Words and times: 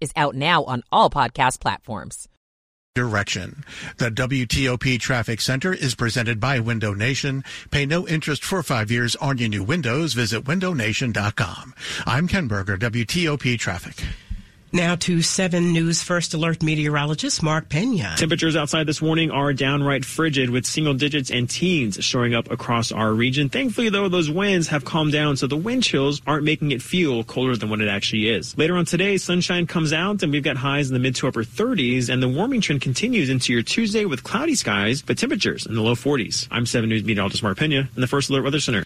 is 0.00 0.12
out 0.16 0.34
now 0.34 0.64
on 0.64 0.82
all 0.90 1.10
podcast 1.10 1.60
platforms. 1.60 2.28
Direction. 2.94 3.64
The 3.98 4.10
WTOP 4.10 4.98
Traffic 4.98 5.40
Center 5.40 5.72
is 5.72 5.94
presented 5.94 6.40
by 6.40 6.58
Window 6.58 6.92
Nation. 6.92 7.44
Pay 7.70 7.86
no 7.86 8.06
interest 8.08 8.44
for 8.44 8.62
five 8.64 8.90
years 8.90 9.14
on 9.16 9.38
your 9.38 9.48
new 9.48 9.62
windows. 9.62 10.12
Visit 10.14 10.44
windownation.com. 10.44 11.74
I'm 12.04 12.26
Ken 12.26 12.48
Berger, 12.48 12.76
WTOP 12.76 13.58
Traffic. 13.58 14.04
Now 14.72 14.94
to 14.94 15.20
7 15.20 15.72
News 15.72 16.00
First 16.00 16.32
Alert 16.32 16.62
meteorologist 16.62 17.42
Mark 17.42 17.68
Pena. 17.68 18.14
Temperatures 18.16 18.54
outside 18.54 18.86
this 18.86 19.02
morning 19.02 19.32
are 19.32 19.52
downright 19.52 20.04
frigid 20.04 20.48
with 20.48 20.64
single 20.64 20.94
digits 20.94 21.28
and 21.28 21.50
teens 21.50 21.98
showing 22.04 22.36
up 22.36 22.48
across 22.52 22.92
our 22.92 23.12
region. 23.12 23.48
Thankfully, 23.48 23.88
though, 23.88 24.08
those 24.08 24.30
winds 24.30 24.68
have 24.68 24.84
calmed 24.84 25.10
down, 25.10 25.36
so 25.36 25.48
the 25.48 25.56
wind 25.56 25.82
chills 25.82 26.22
aren't 26.24 26.44
making 26.44 26.70
it 26.70 26.82
feel 26.82 27.24
colder 27.24 27.56
than 27.56 27.68
what 27.68 27.80
it 27.80 27.88
actually 27.88 28.28
is. 28.28 28.56
Later 28.56 28.76
on 28.76 28.84
today, 28.84 29.16
sunshine 29.16 29.66
comes 29.66 29.92
out 29.92 30.22
and 30.22 30.30
we've 30.30 30.44
got 30.44 30.56
highs 30.56 30.88
in 30.88 30.94
the 30.94 31.00
mid 31.00 31.16
to 31.16 31.26
upper 31.26 31.42
30s, 31.42 32.08
and 32.08 32.22
the 32.22 32.28
warming 32.28 32.60
trend 32.60 32.80
continues 32.80 33.28
into 33.28 33.52
your 33.52 33.62
Tuesday 33.62 34.04
with 34.04 34.22
cloudy 34.22 34.54
skies, 34.54 35.02
but 35.02 35.18
temperatures 35.18 35.66
in 35.66 35.74
the 35.74 35.82
low 35.82 35.96
40s. 35.96 36.46
I'm 36.48 36.64
7 36.64 36.88
News 36.88 37.02
meteorologist 37.02 37.42
Mark 37.42 37.58
Pena 37.58 37.88
in 37.96 38.00
the 38.00 38.06
First 38.06 38.30
Alert 38.30 38.44
Weather 38.44 38.60
Center. 38.60 38.84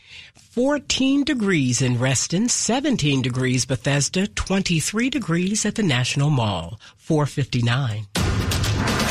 14 0.55 1.24
degrees 1.24 1.83
in 1.83 1.98
Reston, 1.98 2.48
17 2.48 3.22
degrees 3.22 3.64
Bethesda, 3.64 4.28
23 4.28 5.11
degrees 5.11 5.66
at 5.66 5.74
the 5.74 5.83
National 5.83 6.30
Mall. 6.30 6.78
459. 6.98 8.06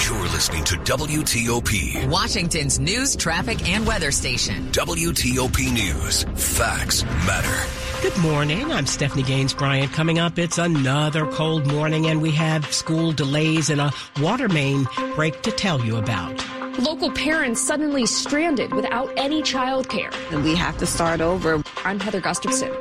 You're 0.05 0.31
listening 0.31 0.63
to 0.63 0.75
WTOP. 0.75 2.07
Washington's 2.09 2.79
news, 2.79 3.17
traffic, 3.17 3.67
and 3.67 3.85
weather 3.85 4.09
station. 4.09 4.71
WTOP 4.71 5.73
News. 5.73 6.23
Facts 6.41 7.03
matter. 7.03 7.69
Good 8.01 8.17
morning. 8.19 8.71
I'm 8.71 8.85
Stephanie 8.85 9.23
Gaines 9.23 9.53
Bryant. 9.53 9.91
Coming 9.91 10.19
up, 10.19 10.39
it's 10.39 10.59
another 10.59 11.25
cold 11.25 11.67
morning, 11.67 12.05
and 12.05 12.21
we 12.21 12.31
have 12.31 12.73
school 12.73 13.11
delays 13.11 13.69
and 13.69 13.81
a 13.81 13.91
water 14.21 14.47
main 14.47 14.87
break 15.15 15.41
to 15.41 15.51
tell 15.51 15.83
you 15.83 15.97
about. 15.97 16.41
Local 16.79 17.11
parents 17.11 17.61
suddenly 17.61 18.07
stranded 18.07 18.73
without 18.73 19.11
any 19.15 19.43
childcare. 19.43 20.11
And 20.31 20.43
we 20.43 20.55
have 20.55 20.75
to 20.79 20.87
start 20.87 21.21
over. 21.21 21.61
I'm 21.85 21.99
Heather 21.99 22.19
Gustafson. 22.19 22.71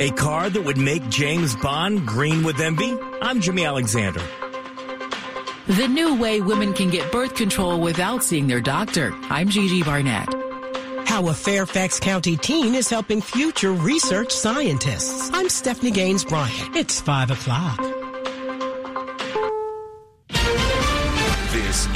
A 0.00 0.10
car 0.12 0.48
that 0.48 0.62
would 0.62 0.78
make 0.78 1.06
James 1.10 1.54
Bond 1.56 2.06
green 2.06 2.42
with 2.42 2.58
envy? 2.58 2.96
I'm 3.20 3.40
Jimmy 3.40 3.66
Alexander. 3.66 4.22
The 5.66 5.88
new 5.88 6.16
way 6.16 6.40
women 6.40 6.72
can 6.72 6.88
get 6.88 7.12
birth 7.12 7.34
control 7.34 7.78
without 7.80 8.24
seeing 8.24 8.46
their 8.46 8.62
doctor. 8.62 9.12
I'm 9.28 9.50
Gigi 9.50 9.82
Barnett. 9.82 10.28
How 11.06 11.28
a 11.28 11.34
Fairfax 11.34 12.00
County 12.00 12.36
teen 12.36 12.74
is 12.74 12.88
helping 12.88 13.20
future 13.20 13.72
research 13.72 14.32
scientists. 14.32 15.30
I'm 15.34 15.50
Stephanie 15.50 15.90
Gaines 15.90 16.24
Bryant. 16.24 16.74
It's 16.74 16.98
5 17.00 17.32
o'clock. 17.32 17.97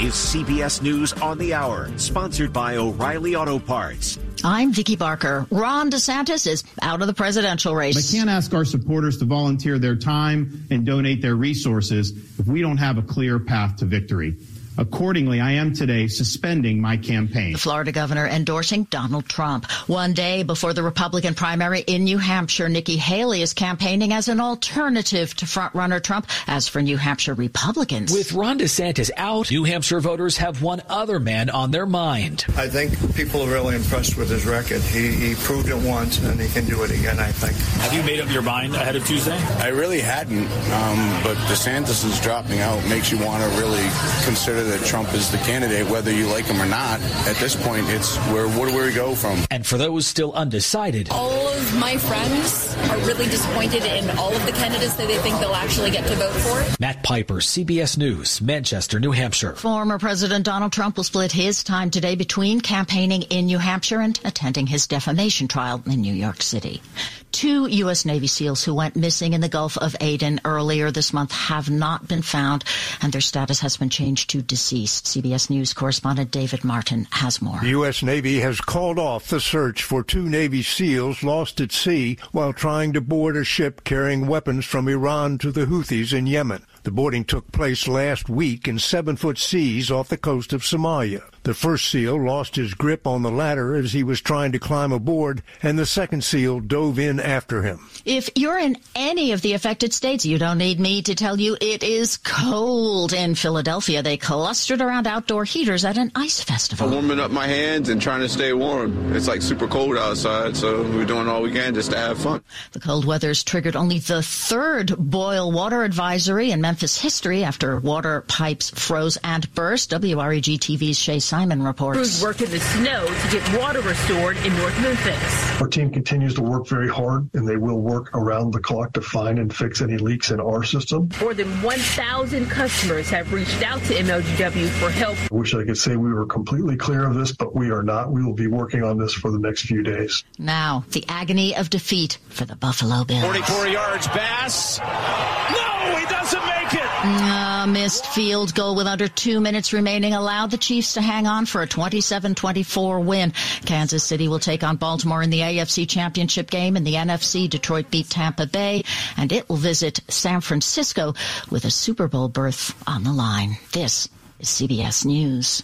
Is 0.03 0.15
CBS 0.15 0.83
News 0.83 1.13
on 1.13 1.39
the 1.39 1.55
Hour, 1.55 1.89
sponsored 1.97 2.53
by 2.53 2.77
O'Reilly 2.77 3.37
Auto 3.37 3.61
Parts. 3.61 4.19
I'm 4.43 4.73
Vicki 4.73 4.97
Barker. 4.97 5.47
Ron 5.49 5.93
DeSantis 5.93 6.45
is 6.49 6.65
out 6.83 7.03
of 7.03 7.07
the 7.07 7.15
presidential 7.15 7.77
race. 7.77 8.13
I 8.13 8.17
can't 8.17 8.29
ask 8.29 8.53
our 8.53 8.65
supporters 8.65 9.19
to 9.19 9.27
volunteer 9.27 9.79
their 9.79 9.95
time 9.95 10.67
and 10.73 10.85
donate 10.85 11.23
their 11.23 11.37
resources 11.37 12.11
if 12.41 12.49
we 12.49 12.61
don't 12.61 12.79
have 12.79 12.99
a 12.99 13.03
clear 13.03 13.39
path 13.39 13.77
to 13.77 13.85
victory. 13.85 14.35
Accordingly, 14.78 15.41
I 15.41 15.53
am 15.53 15.75
today 15.75 16.09
suspending 16.09 16.81
my 16.81 16.97
campaign. 16.97 17.53
The 17.53 17.59
Florida 17.59 17.93
governor 17.93 18.27
endorsing 18.27 18.84
Donald 18.84 19.27
Trump. 19.27 19.71
One 19.87 20.15
day 20.15 20.43
before 20.43 20.72
the 20.72 20.83
Republican 20.83 21.34
primary 21.34 21.81
in 21.81 22.05
New 22.05 22.19
Hampshire, 22.19 22.69
Nikki 22.69 22.97
Haley 22.97 23.43
is 23.43 23.53
campaigning 23.53 24.12
as 24.12 24.28
an 24.28 24.41
alternative 24.41 25.34
to 25.37 25.44
frontrunner 25.44 26.03
Trump. 26.03 26.27
As 26.47 26.69
for 26.69 26.81
New 26.81 26.97
Hampshire 26.97 27.34
Republicans. 27.34 28.12
With 28.12 28.33
Ron 28.33 28.59
DeSantis 28.59 29.10
out, 29.16 29.50
New 29.50 29.65
Hampshire 29.65 30.00
voters 30.00 30.38
have 30.38 30.62
one 30.62 30.83
other 30.89 31.21
man 31.21 31.50
on 31.50 31.71
their 31.71 31.87
mind. 31.87 32.44
I 32.56 32.69
think 32.69 33.15
people 33.15 33.43
are 33.43 33.50
really 33.50 33.77
impressed 33.77 34.16
with 34.16 34.31
his 34.31 34.47
record. 34.47 34.81
He, 34.81 35.10
he 35.10 35.34
proved 35.34 35.69
it 35.69 35.77
once 35.77 36.22
and 36.22 36.41
he 36.41 36.49
can 36.49 36.65
do 36.65 36.83
it 36.83 36.91
again, 36.91 37.19
I 37.19 37.31
think. 37.31 37.56
Have 37.83 37.93
you 37.93 38.03
made 38.03 38.21
up 38.21 38.31
your 38.31 38.43
mind 38.43 38.75
ahead 38.75 38.97
of 38.97 39.06
Tuesday? 39.06 39.37
I 39.59 39.69
really 39.69 40.00
hadn't, 40.00 40.47
um, 40.72 41.22
but 41.22 41.37
DeSantis 41.49 42.04
is 42.04 42.21
dropping 42.21 42.60
out 42.60 42.83
makes 42.89 43.12
you 43.12 43.19
want 43.19 43.43
to 43.43 43.60
really 43.60 43.87
consider 44.25 44.62
that 44.65 44.84
Trump 44.84 45.12
is 45.15 45.31
the 45.31 45.39
candidate, 45.39 45.89
whether 45.89 46.12
you 46.12 46.27
like 46.27 46.45
him 46.45 46.61
or 46.61 46.67
not. 46.67 47.00
At 47.27 47.37
this 47.37 47.55
point, 47.55 47.89
it's 47.89 48.17
where 48.33 48.49
where 48.49 48.71
do 48.71 48.77
we 48.77 48.93
go 48.95 49.15
from? 49.15 49.45
And 49.50 49.67
for 49.67 49.78
those 49.78 50.06
still 50.06 50.33
undecided, 50.33 51.11
all 51.11 51.49
of 51.49 51.78
my 51.78 51.97
friends 51.97 52.77
are 52.91 52.99
really 53.06 53.27
disappointed 53.27 53.84
in 53.84 54.11
all 54.19 54.34
of 54.34 54.45
the 54.47 54.53
candidates 54.53 54.95
that 54.97 55.06
they 55.06 55.19
think 55.19 55.39
they'll 55.41 55.55
actually 55.55 55.91
get 55.91 56.06
to 56.06 56.15
vote 56.17 56.33
for. 56.33 56.77
Matt 56.81 57.03
Piper, 57.03 57.37
CBS 57.37 57.97
News, 57.97 58.41
Manchester, 58.41 59.01
New 59.01 59.12
Hampshire. 59.12 59.55
Former 59.55 59.99
President 59.99 60.45
Donald 60.45 60.72
Trump 60.72 60.97
will 60.97 61.05
split 61.05 61.33
his 61.33 61.62
time 61.62 61.91
today 61.91 62.15
between 62.15 62.61
campaigning 62.61 63.22
in 63.22 63.47
New 63.47 63.59
Hampshire 63.59 64.01
and 64.01 64.19
attending 64.25 64.67
his 64.67 64.87
defamation 64.87 65.49
trial 65.49 65.83
in 65.87 66.01
New 66.01 66.15
York 66.15 66.43
City. 66.43 66.83
Two 67.32 67.66
U.S. 67.66 68.04
Navy 68.04 68.26
SEALs 68.26 68.62
who 68.62 68.75
went 68.75 68.94
missing 68.94 69.32
in 69.32 69.41
the 69.41 69.48
Gulf 69.48 69.78
of 69.78 69.97
Aden 70.00 70.41
earlier 70.44 70.91
this 70.91 71.12
month 71.12 71.32
have 71.32 71.70
not 71.70 72.06
been 72.06 72.22
found, 72.22 72.62
and 73.00 73.12
their 73.12 73.22
status 73.22 73.60
has 73.60 73.76
been 73.78 73.88
changed 73.88 74.31
to 74.31 74.43
deceased. 74.43 75.06
CBS 75.06 75.48
News 75.48 75.72
correspondent 75.72 76.31
David 76.31 76.62
Martin 76.62 77.09
has 77.10 77.41
more. 77.41 77.59
The 77.60 77.71
U.S. 77.71 78.03
Navy 78.03 78.41
has 78.41 78.60
called 78.60 78.98
off 78.98 79.28
the 79.28 79.41
search 79.41 79.82
for 79.82 80.04
two 80.04 80.28
Navy 80.28 80.62
SEALs 80.62 81.22
lost 81.22 81.60
at 81.60 81.72
sea 81.72 82.19
while 82.32 82.53
trying 82.53 82.92
to 82.92 83.00
board 83.00 83.37
a 83.37 83.44
ship 83.44 83.82
carrying 83.82 84.26
weapons 84.26 84.66
from 84.66 84.87
Iran 84.87 85.38
to 85.38 85.50
the 85.50 85.65
Houthis 85.65 86.12
in 86.12 86.26
Yemen. 86.26 86.66
The 86.82 86.91
boarding 86.91 87.25
took 87.25 87.50
place 87.50 87.88
last 87.88 88.28
week 88.28 88.69
in 88.69 88.78
seven 88.78 89.16
foot 89.16 89.38
seas 89.38 89.91
off 89.91 90.09
the 90.09 90.19
coast 90.19 90.53
of 90.53 90.62
Somalia. 90.62 91.31
The 91.44 91.54
first 91.54 91.88
SEAL 91.88 92.25
lost 92.25 92.54
his 92.54 92.72
grip 92.72 93.04
on 93.04 93.22
the 93.22 93.30
ladder 93.30 93.75
as 93.75 93.92
he 93.92 94.04
was 94.04 94.20
trying 94.20 94.53
to 94.53 94.60
climb 94.60 94.92
aboard, 94.92 95.42
and 95.60 95.76
the 95.76 95.86
second 95.86 96.22
SEAL 96.22 96.60
dove 96.60 97.00
in 97.00 97.19
after 97.19 97.62
him. 97.62 97.88
If 98.04 98.30
you're 98.36 98.60
in 98.60 98.76
any 98.94 99.32
of 99.32 99.42
the 99.42 99.54
affected 99.54 99.92
states, 99.92 100.25
you 100.25 100.38
don't 100.38 100.58
need 100.58 100.78
me 100.78 101.03
to 101.03 101.16
tell 101.16 101.41
you 101.41 101.56
it 101.60 101.82
is 101.82 102.16
cold 102.19 103.12
in 103.12 103.34
Philadelphia. 103.34 104.04
They 104.04 104.16
clustered 104.16 104.80
around 104.80 105.08
outdoor 105.08 105.44
heaters 105.44 105.84
at 105.84 105.98
an 105.98 106.12
ice 106.14 106.41
festival. 106.41 106.86
I'm 106.86 106.92
warming 106.92 107.19
up 107.19 107.32
my 107.32 107.48
hands 107.48 107.88
and 107.88 108.00
trying 108.00 108.20
to 108.20 108.28
stay 108.28 108.53
warm. 108.53 109.12
It's 109.12 109.26
like 109.26 109.42
super 109.42 109.66
cold 109.66 109.97
outside, 109.97 110.56
so 110.56 110.82
we're 110.82 111.04
doing 111.04 111.26
all 111.26 111.42
we 111.42 111.50
can 111.50 111.74
just 111.74 111.91
to 111.91 111.97
have 111.97 112.19
fun. 112.19 112.44
The 112.70 112.80
cold 112.80 113.04
weather's 113.04 113.42
triggered 113.42 113.74
only 113.74 113.98
the 113.98 114.22
third 114.22 114.94
boil 114.97 115.50
water 115.50 115.82
advisory 115.82 116.53
in 116.53 116.60
Memphis 116.60 117.00
history 117.00 117.42
after 117.42 117.80
water 117.80 118.20
pipes 118.28 118.70
froze 118.70 119.19
and 119.24 119.53
burst. 119.54 119.91
WREG 119.91 120.60
TV's 120.60 120.98
Shay 120.98 121.19
Simon 121.32 121.62
reports. 121.62 121.97
Crews 121.97 122.22
worked 122.22 122.43
in 122.43 122.50
the 122.50 122.60
snow 122.60 123.06
to 123.06 123.28
get 123.31 123.59
water 123.59 123.81
restored 123.81 124.37
in 124.44 124.54
North 124.59 124.78
Memphis. 124.82 125.60
Our 125.62 125.66
team 125.66 125.91
continues 125.91 126.34
to 126.34 126.42
work 126.42 126.66
very 126.66 126.91
hard, 126.91 127.30
and 127.33 127.48
they 127.48 127.57
will 127.57 127.80
work 127.80 128.15
around 128.15 128.51
the 128.51 128.60
clock 128.60 128.92
to 128.92 129.01
find 129.01 129.39
and 129.39 129.51
fix 129.51 129.80
any 129.80 129.97
leaks 129.97 130.30
in 130.30 130.41
our 130.41 130.62
system. 130.62 131.09
More 131.22 131.33
than 131.33 131.48
1,000 131.62 132.51
customers 132.51 133.09
have 133.09 133.33
reached 133.33 133.62
out 133.62 133.80
to 133.84 133.95
MLGW 133.95 134.68
for 134.78 134.91
help. 134.91 135.16
I 135.33 135.34
wish 135.34 135.54
I 135.54 135.65
could 135.65 135.78
say 135.78 135.97
we 135.97 136.12
were 136.12 136.27
completely 136.27 136.77
clear 136.77 137.09
of 137.09 137.15
this, 137.15 137.33
but 137.33 137.57
we 137.57 137.71
are 137.71 137.83
not. 137.83 138.12
We 138.12 138.22
will 138.22 138.34
be 138.34 138.47
working 138.47 138.83
on 138.83 138.98
this 138.98 139.15
for 139.15 139.30
the 139.30 139.39
next 139.39 139.62
few 139.62 139.83
days. 139.83 140.24
Now, 140.39 140.84
the 140.91 141.03
agony 141.09 141.57
of 141.57 141.71
defeat 141.71 142.18
for 142.28 142.45
the 142.45 142.57
Buffalo 142.57 143.04
Bills. 143.04 143.24
44 143.24 143.68
yards, 143.68 144.07
Bass. 144.09 144.80
No, 144.80 145.97
he 145.98 146.04
doesn't 146.04 146.45
make 146.45 146.74
it. 146.74 147.41
A 147.62 147.66
missed 147.66 148.06
field 148.06 148.56
goal 148.56 148.74
with 148.74 148.88
under 148.88 149.06
two 149.06 149.41
minutes 149.41 149.72
remaining 149.72 150.14
allowed 150.14 150.50
the 150.50 150.59
Chiefs 150.59 150.94
to 150.94 151.00
hang 151.00 151.28
on 151.28 151.47
for 151.47 151.62
a 151.62 151.66
27-24 151.68 153.04
win. 153.04 153.32
Kansas 153.64 154.03
City 154.03 154.26
will 154.26 154.41
take 154.41 154.64
on 154.64 154.74
Baltimore 154.74 155.22
in 155.22 155.30
the 155.30 155.38
AFC 155.38 155.88
Championship 155.88 156.50
game. 156.50 156.76
In 156.76 156.82
the 156.82 156.94
NFC, 156.94 157.48
Detroit 157.48 157.88
beat 157.88 158.10
Tampa 158.10 158.48
Bay, 158.48 158.82
and 159.16 159.30
it 159.30 159.48
will 159.48 159.54
visit 159.54 160.00
San 160.09 160.41
Francisco 160.41 161.14
with 161.53 161.64
a 161.64 161.70
Super 161.70 162.09
Bowl 162.09 162.28
berth 162.28 162.74
on 162.84 163.04
the 163.04 163.12
line. 163.12 163.56
This 163.72 164.09
is 164.41 164.48
CBS 164.48 165.06
News. 165.06 165.62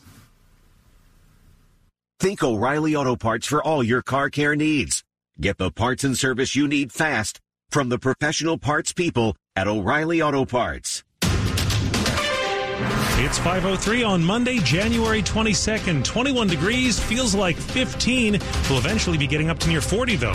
Think 2.20 2.44
O'Reilly 2.44 2.94
Auto 2.94 3.16
Parts 3.16 3.48
for 3.48 3.60
all 3.60 3.82
your 3.82 4.02
car 4.02 4.30
care 4.30 4.54
needs. 4.54 5.02
Get 5.40 5.58
the 5.58 5.72
parts 5.72 6.04
and 6.04 6.16
service 6.16 6.54
you 6.54 6.68
need 6.68 6.92
fast 6.92 7.40
from 7.70 7.88
the 7.88 7.98
professional 7.98 8.56
parts 8.56 8.92
people 8.92 9.34
at 9.56 9.66
O'Reilly 9.66 10.22
Auto 10.22 10.44
Parts. 10.44 11.02
It's 13.20 13.36
503 13.36 14.04
on 14.04 14.22
Monday, 14.22 14.60
January 14.60 15.22
22nd. 15.22 16.04
21 16.04 16.46
degrees, 16.46 17.00
feels 17.00 17.34
like 17.34 17.56
15. 17.56 18.38
We'll 18.70 18.78
eventually 18.78 19.18
be 19.18 19.26
getting 19.26 19.50
up 19.50 19.58
to 19.58 19.68
near 19.68 19.80
40 19.80 20.14
though. 20.14 20.34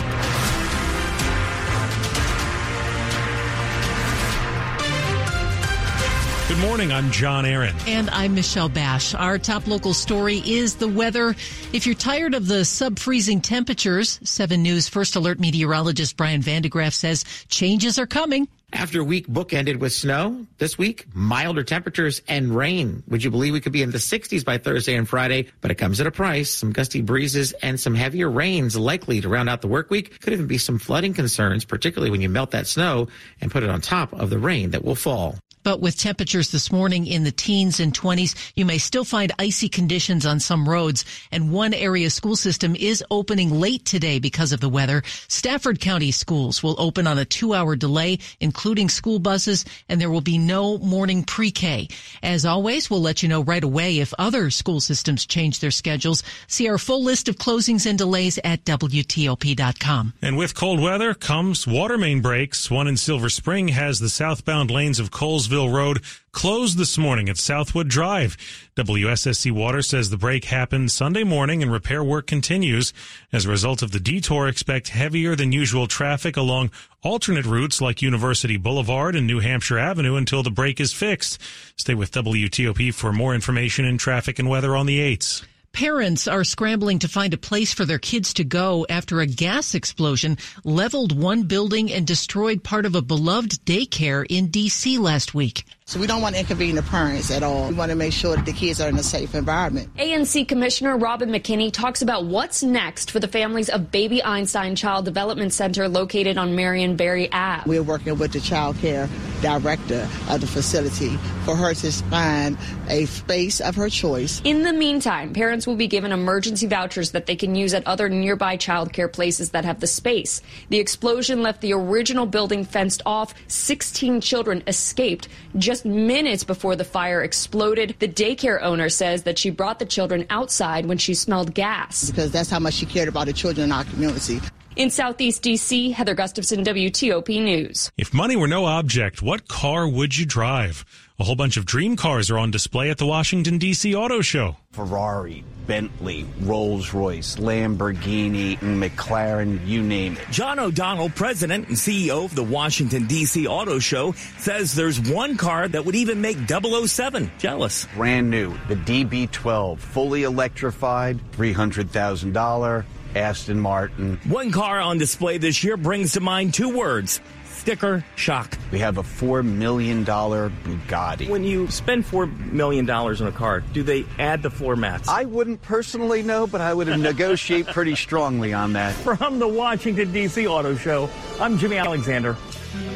Good 6.46 6.58
morning. 6.58 6.92
I'm 6.92 7.10
John 7.10 7.46
Aaron. 7.46 7.74
And 7.86 8.10
I'm 8.10 8.34
Michelle 8.34 8.68
Basch. 8.68 9.14
Our 9.14 9.38
top 9.38 9.66
local 9.66 9.94
story 9.94 10.42
is 10.44 10.76
the 10.76 10.86
weather. 10.86 11.34
If 11.72 11.86
you're 11.86 11.94
tired 11.94 12.34
of 12.34 12.46
the 12.46 12.66
sub 12.66 12.98
freezing 12.98 13.40
temperatures, 13.40 14.20
7 14.24 14.62
News 14.62 14.88
First 14.88 15.16
Alert 15.16 15.40
meteorologist 15.40 16.18
Brian 16.18 16.42
Vandegraff 16.42 16.92
says 16.92 17.24
changes 17.48 17.98
are 17.98 18.06
coming. 18.06 18.46
After 18.74 19.00
a 19.00 19.04
week 19.04 19.28
bookended 19.28 19.78
with 19.78 19.92
snow, 19.92 20.46
this 20.58 20.76
week, 20.76 21.06
milder 21.14 21.62
temperatures 21.62 22.20
and 22.26 22.54
rain. 22.54 23.04
Would 23.06 23.22
you 23.22 23.30
believe 23.30 23.52
we 23.52 23.60
could 23.60 23.72
be 23.72 23.82
in 23.82 23.92
the 23.92 23.98
60s 23.98 24.44
by 24.44 24.58
Thursday 24.58 24.96
and 24.96 25.08
Friday? 25.08 25.46
But 25.60 25.70
it 25.70 25.76
comes 25.76 26.00
at 26.00 26.08
a 26.08 26.10
price. 26.10 26.50
Some 26.50 26.72
gusty 26.72 27.00
breezes 27.00 27.52
and 27.62 27.78
some 27.78 27.94
heavier 27.94 28.28
rains 28.28 28.76
likely 28.76 29.20
to 29.20 29.28
round 29.28 29.48
out 29.48 29.60
the 29.60 29.68
work 29.68 29.90
week. 29.90 30.20
Could 30.20 30.32
even 30.32 30.48
be 30.48 30.58
some 30.58 30.80
flooding 30.80 31.14
concerns, 31.14 31.64
particularly 31.64 32.10
when 32.10 32.20
you 32.20 32.28
melt 32.28 32.50
that 32.50 32.66
snow 32.66 33.06
and 33.40 33.48
put 33.48 33.62
it 33.62 33.70
on 33.70 33.80
top 33.80 34.12
of 34.12 34.28
the 34.28 34.40
rain 34.40 34.72
that 34.72 34.84
will 34.84 34.96
fall. 34.96 35.36
But 35.64 35.80
with 35.80 35.98
temperatures 35.98 36.52
this 36.52 36.70
morning 36.70 37.06
in 37.06 37.24
the 37.24 37.32
teens 37.32 37.80
and 37.80 37.92
20s, 37.92 38.52
you 38.54 38.66
may 38.66 38.76
still 38.76 39.04
find 39.04 39.32
icy 39.38 39.70
conditions 39.70 40.26
on 40.26 40.38
some 40.38 40.68
roads. 40.68 41.06
And 41.32 41.50
one 41.50 41.72
area 41.72 42.10
school 42.10 42.36
system 42.36 42.76
is 42.76 43.02
opening 43.10 43.50
late 43.50 43.86
today 43.86 44.18
because 44.18 44.52
of 44.52 44.60
the 44.60 44.68
weather. 44.68 45.02
Stafford 45.26 45.80
County 45.80 46.10
schools 46.10 46.62
will 46.62 46.76
open 46.78 47.06
on 47.06 47.18
a 47.18 47.24
two 47.24 47.54
hour 47.54 47.76
delay, 47.76 48.18
including 48.40 48.90
school 48.90 49.18
buses, 49.18 49.64
and 49.88 50.00
there 50.00 50.10
will 50.10 50.20
be 50.20 50.36
no 50.36 50.76
morning 50.78 51.24
pre-K. 51.24 51.88
As 52.22 52.44
always, 52.44 52.90
we'll 52.90 53.00
let 53.00 53.22
you 53.22 53.28
know 53.30 53.42
right 53.42 53.64
away 53.64 54.00
if 54.00 54.12
other 54.18 54.50
school 54.50 54.80
systems 54.80 55.24
change 55.24 55.60
their 55.60 55.70
schedules. 55.70 56.22
See 56.46 56.68
our 56.68 56.78
full 56.78 57.02
list 57.02 57.28
of 57.28 57.36
closings 57.36 57.86
and 57.86 57.96
delays 57.96 58.38
at 58.44 58.64
WTOP.com. 58.66 60.12
And 60.20 60.36
with 60.36 60.54
cold 60.54 60.80
weather 60.80 61.14
comes 61.14 61.66
water 61.66 61.96
main 61.96 62.20
breaks. 62.20 62.70
One 62.70 62.86
in 62.86 62.98
Silver 62.98 63.30
Spring 63.30 63.68
has 63.68 63.98
the 63.98 64.10
southbound 64.10 64.70
lanes 64.70 65.00
of 65.00 65.10
Colesville 65.10 65.53
Road 65.62 66.02
closed 66.32 66.76
this 66.76 66.98
morning 66.98 67.28
at 67.28 67.36
Southwood 67.36 67.86
Drive. 67.86 68.36
WSSC 68.76 69.52
Water 69.52 69.82
says 69.82 70.10
the 70.10 70.16
break 70.16 70.46
happened 70.46 70.90
Sunday 70.90 71.22
morning 71.22 71.62
and 71.62 71.70
repair 71.70 72.02
work 72.02 72.26
continues. 72.26 72.92
As 73.32 73.46
a 73.46 73.50
result 73.50 73.80
of 73.80 73.92
the 73.92 74.00
detour, 74.00 74.48
expect 74.48 74.88
heavier 74.88 75.36
than 75.36 75.52
usual 75.52 75.86
traffic 75.86 76.36
along 76.36 76.72
alternate 77.02 77.46
routes 77.46 77.80
like 77.80 78.02
University 78.02 78.56
Boulevard 78.56 79.14
and 79.14 79.28
New 79.28 79.38
Hampshire 79.38 79.78
Avenue 79.78 80.16
until 80.16 80.42
the 80.42 80.50
break 80.50 80.80
is 80.80 80.92
fixed. 80.92 81.40
Stay 81.76 81.94
with 81.94 82.10
WTOP 82.10 82.92
for 82.92 83.12
more 83.12 83.32
information 83.32 83.84
in 83.84 83.96
traffic 83.96 84.40
and 84.40 84.48
weather 84.48 84.74
on 84.74 84.86
the 84.86 84.98
8s. 84.98 85.44
Parents 85.74 86.28
are 86.28 86.44
scrambling 86.44 87.00
to 87.00 87.08
find 87.08 87.34
a 87.34 87.36
place 87.36 87.74
for 87.74 87.84
their 87.84 87.98
kids 87.98 88.32
to 88.34 88.44
go 88.44 88.86
after 88.88 89.20
a 89.20 89.26
gas 89.26 89.74
explosion 89.74 90.38
leveled 90.62 91.20
one 91.20 91.42
building 91.42 91.92
and 91.92 92.06
destroyed 92.06 92.62
part 92.62 92.86
of 92.86 92.94
a 92.94 93.02
beloved 93.02 93.58
daycare 93.66 94.24
in 94.28 94.52
D.C. 94.52 94.98
last 94.98 95.34
week. 95.34 95.64
So 95.86 96.00
we 96.00 96.06
don't 96.06 96.22
want 96.22 96.34
to 96.34 96.40
inconvene 96.40 96.76
the 96.76 96.82
parents 96.82 97.30
at 97.30 97.42
all. 97.42 97.68
We 97.68 97.74
want 97.74 97.90
to 97.90 97.94
make 97.94 98.14
sure 98.14 98.34
that 98.36 98.46
the 98.46 98.54
kids 98.54 98.80
are 98.80 98.88
in 98.88 98.96
a 98.96 99.02
safe 99.02 99.34
environment. 99.34 99.94
ANC 99.96 100.48
Commissioner 100.48 100.96
Robin 100.96 101.28
McKinney 101.28 101.70
talks 101.70 102.00
about 102.00 102.24
what's 102.24 102.62
next 102.62 103.10
for 103.10 103.20
the 103.20 103.28
families 103.28 103.68
of 103.68 103.90
Baby 103.90 104.24
Einstein 104.24 104.76
Child 104.76 105.04
Development 105.04 105.52
Center 105.52 105.86
located 105.86 106.38
on 106.38 106.56
Marion 106.56 106.96
Barry 106.96 107.30
Ave. 107.30 107.68
We're 107.68 107.82
working 107.82 108.16
with 108.16 108.32
the 108.32 108.40
child 108.40 108.78
care 108.78 109.10
director 109.42 110.08
of 110.30 110.40
the 110.40 110.46
facility 110.46 111.18
for 111.44 111.54
her 111.54 111.74
to 111.74 111.92
find 112.04 112.56
a 112.88 113.04
space 113.04 113.60
of 113.60 113.76
her 113.76 113.90
choice. 113.90 114.40
In 114.42 114.62
the 114.62 114.72
meantime, 114.72 115.34
parents 115.34 115.66
will 115.66 115.76
be 115.76 115.86
given 115.86 116.12
emergency 116.12 116.66
vouchers 116.66 117.10
that 117.10 117.26
they 117.26 117.36
can 117.36 117.54
use 117.54 117.74
at 117.74 117.86
other 117.86 118.08
nearby 118.08 118.56
child 118.56 118.94
care 118.94 119.08
places 119.08 119.50
that 119.50 119.66
have 119.66 119.80
the 119.80 119.86
space. 119.86 120.40
The 120.70 120.78
explosion 120.78 121.42
left 121.42 121.60
the 121.60 121.74
original 121.74 122.24
building 122.24 122.64
fenced 122.64 123.02
off. 123.04 123.34
16 123.48 124.22
children 124.22 124.62
escaped 124.66 125.28
just 125.58 125.73
just 125.74 125.84
minutes 125.84 126.44
before 126.44 126.76
the 126.76 126.84
fire 126.84 127.20
exploded. 127.20 127.96
The 127.98 128.06
daycare 128.06 128.62
owner 128.62 128.88
says 128.88 129.24
that 129.24 129.36
she 129.36 129.50
brought 129.50 129.80
the 129.80 129.84
children 129.84 130.24
outside 130.30 130.86
when 130.86 130.98
she 130.98 131.14
smelled 131.14 131.52
gas. 131.52 132.10
Because 132.10 132.30
that's 132.30 132.48
how 132.48 132.60
much 132.60 132.74
she 132.74 132.86
cared 132.86 133.08
about 133.08 133.26
the 133.26 133.32
children 133.32 133.64
in 133.64 133.72
our 133.72 133.82
community. 133.82 134.40
In 134.76 134.88
Southeast 134.88 135.42
D.C., 135.42 135.90
Heather 135.90 136.14
Gustafson, 136.14 136.64
WTOP 136.64 137.42
News. 137.42 137.90
If 137.98 138.14
money 138.14 138.36
were 138.36 138.46
no 138.46 138.66
object, 138.66 139.20
what 139.20 139.48
car 139.48 139.88
would 139.88 140.16
you 140.16 140.26
drive? 140.26 140.84
A 141.16 141.22
whole 141.22 141.36
bunch 141.36 141.56
of 141.56 141.64
dream 141.64 141.94
cars 141.94 142.28
are 142.28 142.38
on 142.38 142.50
display 142.50 142.90
at 142.90 142.98
the 142.98 143.06
Washington, 143.06 143.56
D.C. 143.58 143.94
Auto 143.94 144.20
Show. 144.20 144.56
Ferrari, 144.72 145.44
Bentley, 145.64 146.26
Rolls 146.40 146.92
Royce, 146.92 147.36
Lamborghini, 147.36 148.58
McLaren, 148.58 149.64
you 149.64 149.80
name 149.80 150.16
it. 150.16 150.28
John 150.32 150.58
O'Donnell, 150.58 151.10
president 151.10 151.68
and 151.68 151.76
CEO 151.76 152.24
of 152.24 152.34
the 152.34 152.42
Washington, 152.42 153.06
D.C. 153.06 153.46
Auto 153.46 153.78
Show, 153.78 154.10
says 154.38 154.74
there's 154.74 155.00
one 155.08 155.36
car 155.36 155.68
that 155.68 155.84
would 155.84 155.94
even 155.94 156.20
make 156.20 156.36
007 156.48 157.30
jealous. 157.38 157.86
Brand 157.94 158.28
new, 158.28 158.52
the 158.66 158.74
DB12, 158.74 159.78
fully 159.78 160.24
electrified, 160.24 161.20
$300,000. 161.36 162.84
Aston 163.14 163.60
Martin. 163.60 164.18
One 164.24 164.50
car 164.50 164.80
on 164.80 164.98
display 164.98 165.38
this 165.38 165.62
year 165.62 165.76
brings 165.76 166.14
to 166.14 166.20
mind 166.20 166.52
two 166.52 166.76
words 166.76 167.20
sticker 167.64 168.04
shock. 168.14 168.58
We 168.72 168.78
have 168.80 168.98
a 168.98 169.02
$4 169.02 169.42
million 169.42 170.04
Bugatti. 170.04 171.30
When 171.30 171.44
you 171.44 171.70
spend 171.70 172.04
$4 172.04 172.52
million 172.52 172.88
on 172.90 173.22
a 173.22 173.32
car, 173.32 173.60
do 173.60 173.82
they 173.82 174.04
add 174.18 174.42
the 174.42 174.50
floor 174.50 174.76
mats? 174.76 175.08
I 175.08 175.24
wouldn't 175.24 175.62
personally 175.62 176.22
know, 176.22 176.46
but 176.46 176.60
I 176.60 176.74
would 176.74 176.88
negotiate 176.88 177.66
pretty 177.68 177.94
strongly 177.94 178.52
on 178.52 178.74
that. 178.74 178.92
From 178.96 179.38
the 179.38 179.48
Washington, 179.48 180.12
D.C. 180.12 180.46
Auto 180.46 180.76
Show, 180.76 181.08
I'm 181.40 181.56
Jimmy 181.56 181.78
Alexander. 181.78 182.36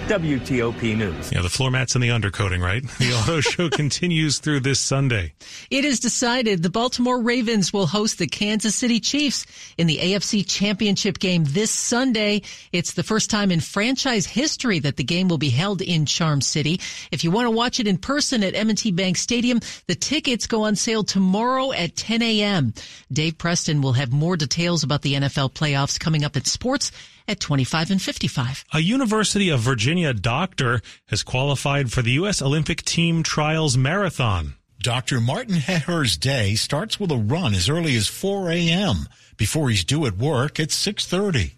WTOP 0.09 0.97
News. 0.97 1.31
Yeah, 1.31 1.43
the 1.43 1.51
floor 1.51 1.71
mats 1.71 1.95
and 1.95 2.03
the 2.03 2.09
undercoating, 2.09 2.63
right? 2.63 2.83
The 2.99 3.13
auto 3.13 3.41
show 3.41 3.69
continues 3.71 4.39
through 4.39 4.61
this 4.61 4.81
Sunday. 4.81 5.35
It 5.71 5.85
is 5.85 6.01
decided 6.01 6.63
the 6.63 6.71
Baltimore 6.71 7.21
Ravens 7.21 7.73
will 7.73 7.87
host 7.87 8.19
the 8.19 8.27
Kansas 8.27 8.75
City 8.75 9.01
Chiefs 9.01 9.47
in 9.77 9.87
the 9.87 9.99
AFC 9.99 10.49
Championship 10.49 11.19
game 11.19 11.45
this 11.45 11.71
Sunday. 11.71 12.43
It's 12.73 12.95
the 12.95 13.03
first 13.03 13.29
time 13.29 13.51
in 13.51 13.61
franchise 13.61 14.27
history 14.27 14.79
that 14.81 14.97
the 14.97 15.05
game 15.05 15.29
will 15.29 15.39
be 15.39 15.51
held 15.51 15.83
in 15.83 16.07
Charm 16.07 16.41
City. 16.41 16.81
If 17.13 17.23
you 17.23 17.31
want 17.31 17.47
to 17.47 17.51
watch 17.51 17.79
it 17.79 17.87
in 17.87 17.99
person 17.99 18.43
at 18.43 18.55
M&T 18.55 18.91
Bank 18.93 19.17
Stadium, 19.17 19.61
the 19.87 19.95
tickets 19.95 20.47
go 20.47 20.63
on 20.63 20.75
sale 20.75 21.05
tomorrow 21.05 21.73
at 21.73 21.97
10 21.97 22.23
a.m. 22.23 22.73
Dave 23.13 23.37
Preston 23.37 23.83
will 23.83 23.93
have 23.93 24.13
more 24.13 24.37
details 24.37 24.83
about 24.83 25.03
the 25.03 25.15
NFL 25.15 25.53
playoffs 25.53 26.01
coming 26.01 26.25
up 26.25 26.37
at 26.37 26.47
sports 26.47 26.93
at 27.29 27.41
25 27.41 27.91
and 27.91 28.03
55. 28.03 28.65
A 28.73 28.81
University 28.81 29.51
of 29.51 29.61
Virginia 29.61 30.13
doctor 30.13 30.81
has 31.07 31.23
qualified 31.23 31.93
for 31.93 32.03
the 32.03 32.13
U.S. 32.13 32.43
Olympic 32.43 32.83
Team 32.85 33.23
Trials 33.23 33.77
Marathon. 33.77 34.55
Dr. 34.81 35.21
Martin 35.21 35.57
Hehir's 35.57 36.17
day 36.17 36.55
starts 36.55 36.99
with 36.99 37.11
a 37.11 37.17
run 37.17 37.55
as 37.55 37.69
early 37.69 37.97
as 37.97 38.07
4 38.09 38.51
a.m. 38.51 39.09
before 39.37 39.71
he's 39.71 39.85
due 39.85 40.07
at 40.07 40.17
work 40.17 40.59
at 40.59 40.69
6.30. 40.69 41.53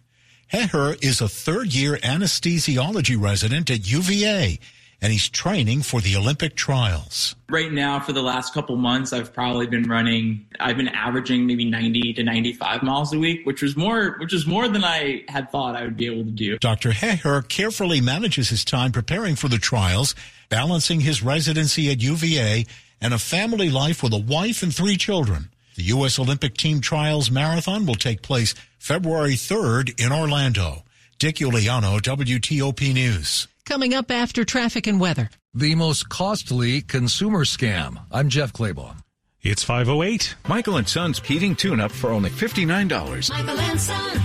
Heher 0.52 1.02
is 1.02 1.20
a 1.20 1.28
third-year 1.28 1.98
anesthesiology 1.98 3.20
resident 3.20 3.70
at 3.70 3.90
UVA 3.90 4.58
and 5.02 5.12
he's 5.12 5.28
training 5.28 5.82
for 5.82 6.00
the 6.00 6.16
Olympic 6.16 6.54
trials. 6.54 7.34
Right 7.48 7.72
now, 7.72 8.00
for 8.00 8.12
the 8.12 8.22
last 8.22 8.52
couple 8.52 8.76
months, 8.76 9.12
I've 9.12 9.32
probably 9.32 9.66
been 9.66 9.84
running. 9.84 10.46
I've 10.58 10.76
been 10.76 10.88
averaging 10.88 11.46
maybe 11.46 11.64
90 11.64 12.14
to 12.14 12.22
95 12.22 12.82
miles 12.82 13.12
a 13.12 13.18
week, 13.18 13.46
which 13.46 13.62
was 13.62 13.76
more, 13.76 14.16
which 14.20 14.32
is 14.32 14.46
more 14.46 14.68
than 14.68 14.84
I 14.84 15.24
had 15.28 15.50
thought 15.50 15.76
I 15.76 15.84
would 15.84 15.96
be 15.96 16.06
able 16.06 16.24
to 16.24 16.30
do. 16.30 16.58
Dr. 16.58 16.90
Hehir 16.90 17.48
carefully 17.48 18.00
manages 18.00 18.50
his 18.50 18.64
time 18.64 18.92
preparing 18.92 19.36
for 19.36 19.48
the 19.48 19.58
trials, 19.58 20.14
balancing 20.48 21.00
his 21.00 21.22
residency 21.22 21.90
at 21.90 22.02
UVA 22.02 22.66
and 23.00 23.14
a 23.14 23.18
family 23.18 23.70
life 23.70 24.02
with 24.02 24.12
a 24.12 24.18
wife 24.18 24.62
and 24.62 24.74
three 24.74 24.96
children. 24.96 25.48
The 25.76 25.84
U.S. 25.84 26.18
Olympic 26.18 26.56
Team 26.56 26.80
Trials 26.80 27.30
Marathon 27.30 27.86
will 27.86 27.94
take 27.94 28.20
place 28.20 28.54
February 28.78 29.34
3rd 29.34 29.98
in 30.04 30.12
Orlando. 30.12 30.82
Dick 31.18 31.36
Uliano, 31.36 32.00
WTOP 32.00 32.92
News. 32.92 33.48
Coming 33.70 33.94
up 33.94 34.10
after 34.10 34.44
traffic 34.44 34.88
and 34.88 34.98
weather. 34.98 35.30
The 35.54 35.76
most 35.76 36.08
costly 36.08 36.80
consumer 36.80 37.44
scam. 37.44 38.00
I'm 38.10 38.28
Jeff 38.28 38.52
Clabaugh. 38.52 38.96
It's 39.42 39.62
508. 39.62 40.34
Michael 40.48 40.76
and 40.76 40.88
Son's 40.88 41.20
heating 41.20 41.54
tune 41.54 41.78
up 41.78 41.92
for 41.92 42.10
only 42.10 42.30
$59. 42.30 43.30
Michael 43.30 43.60
and 43.60 43.80
Son. 43.80 44.20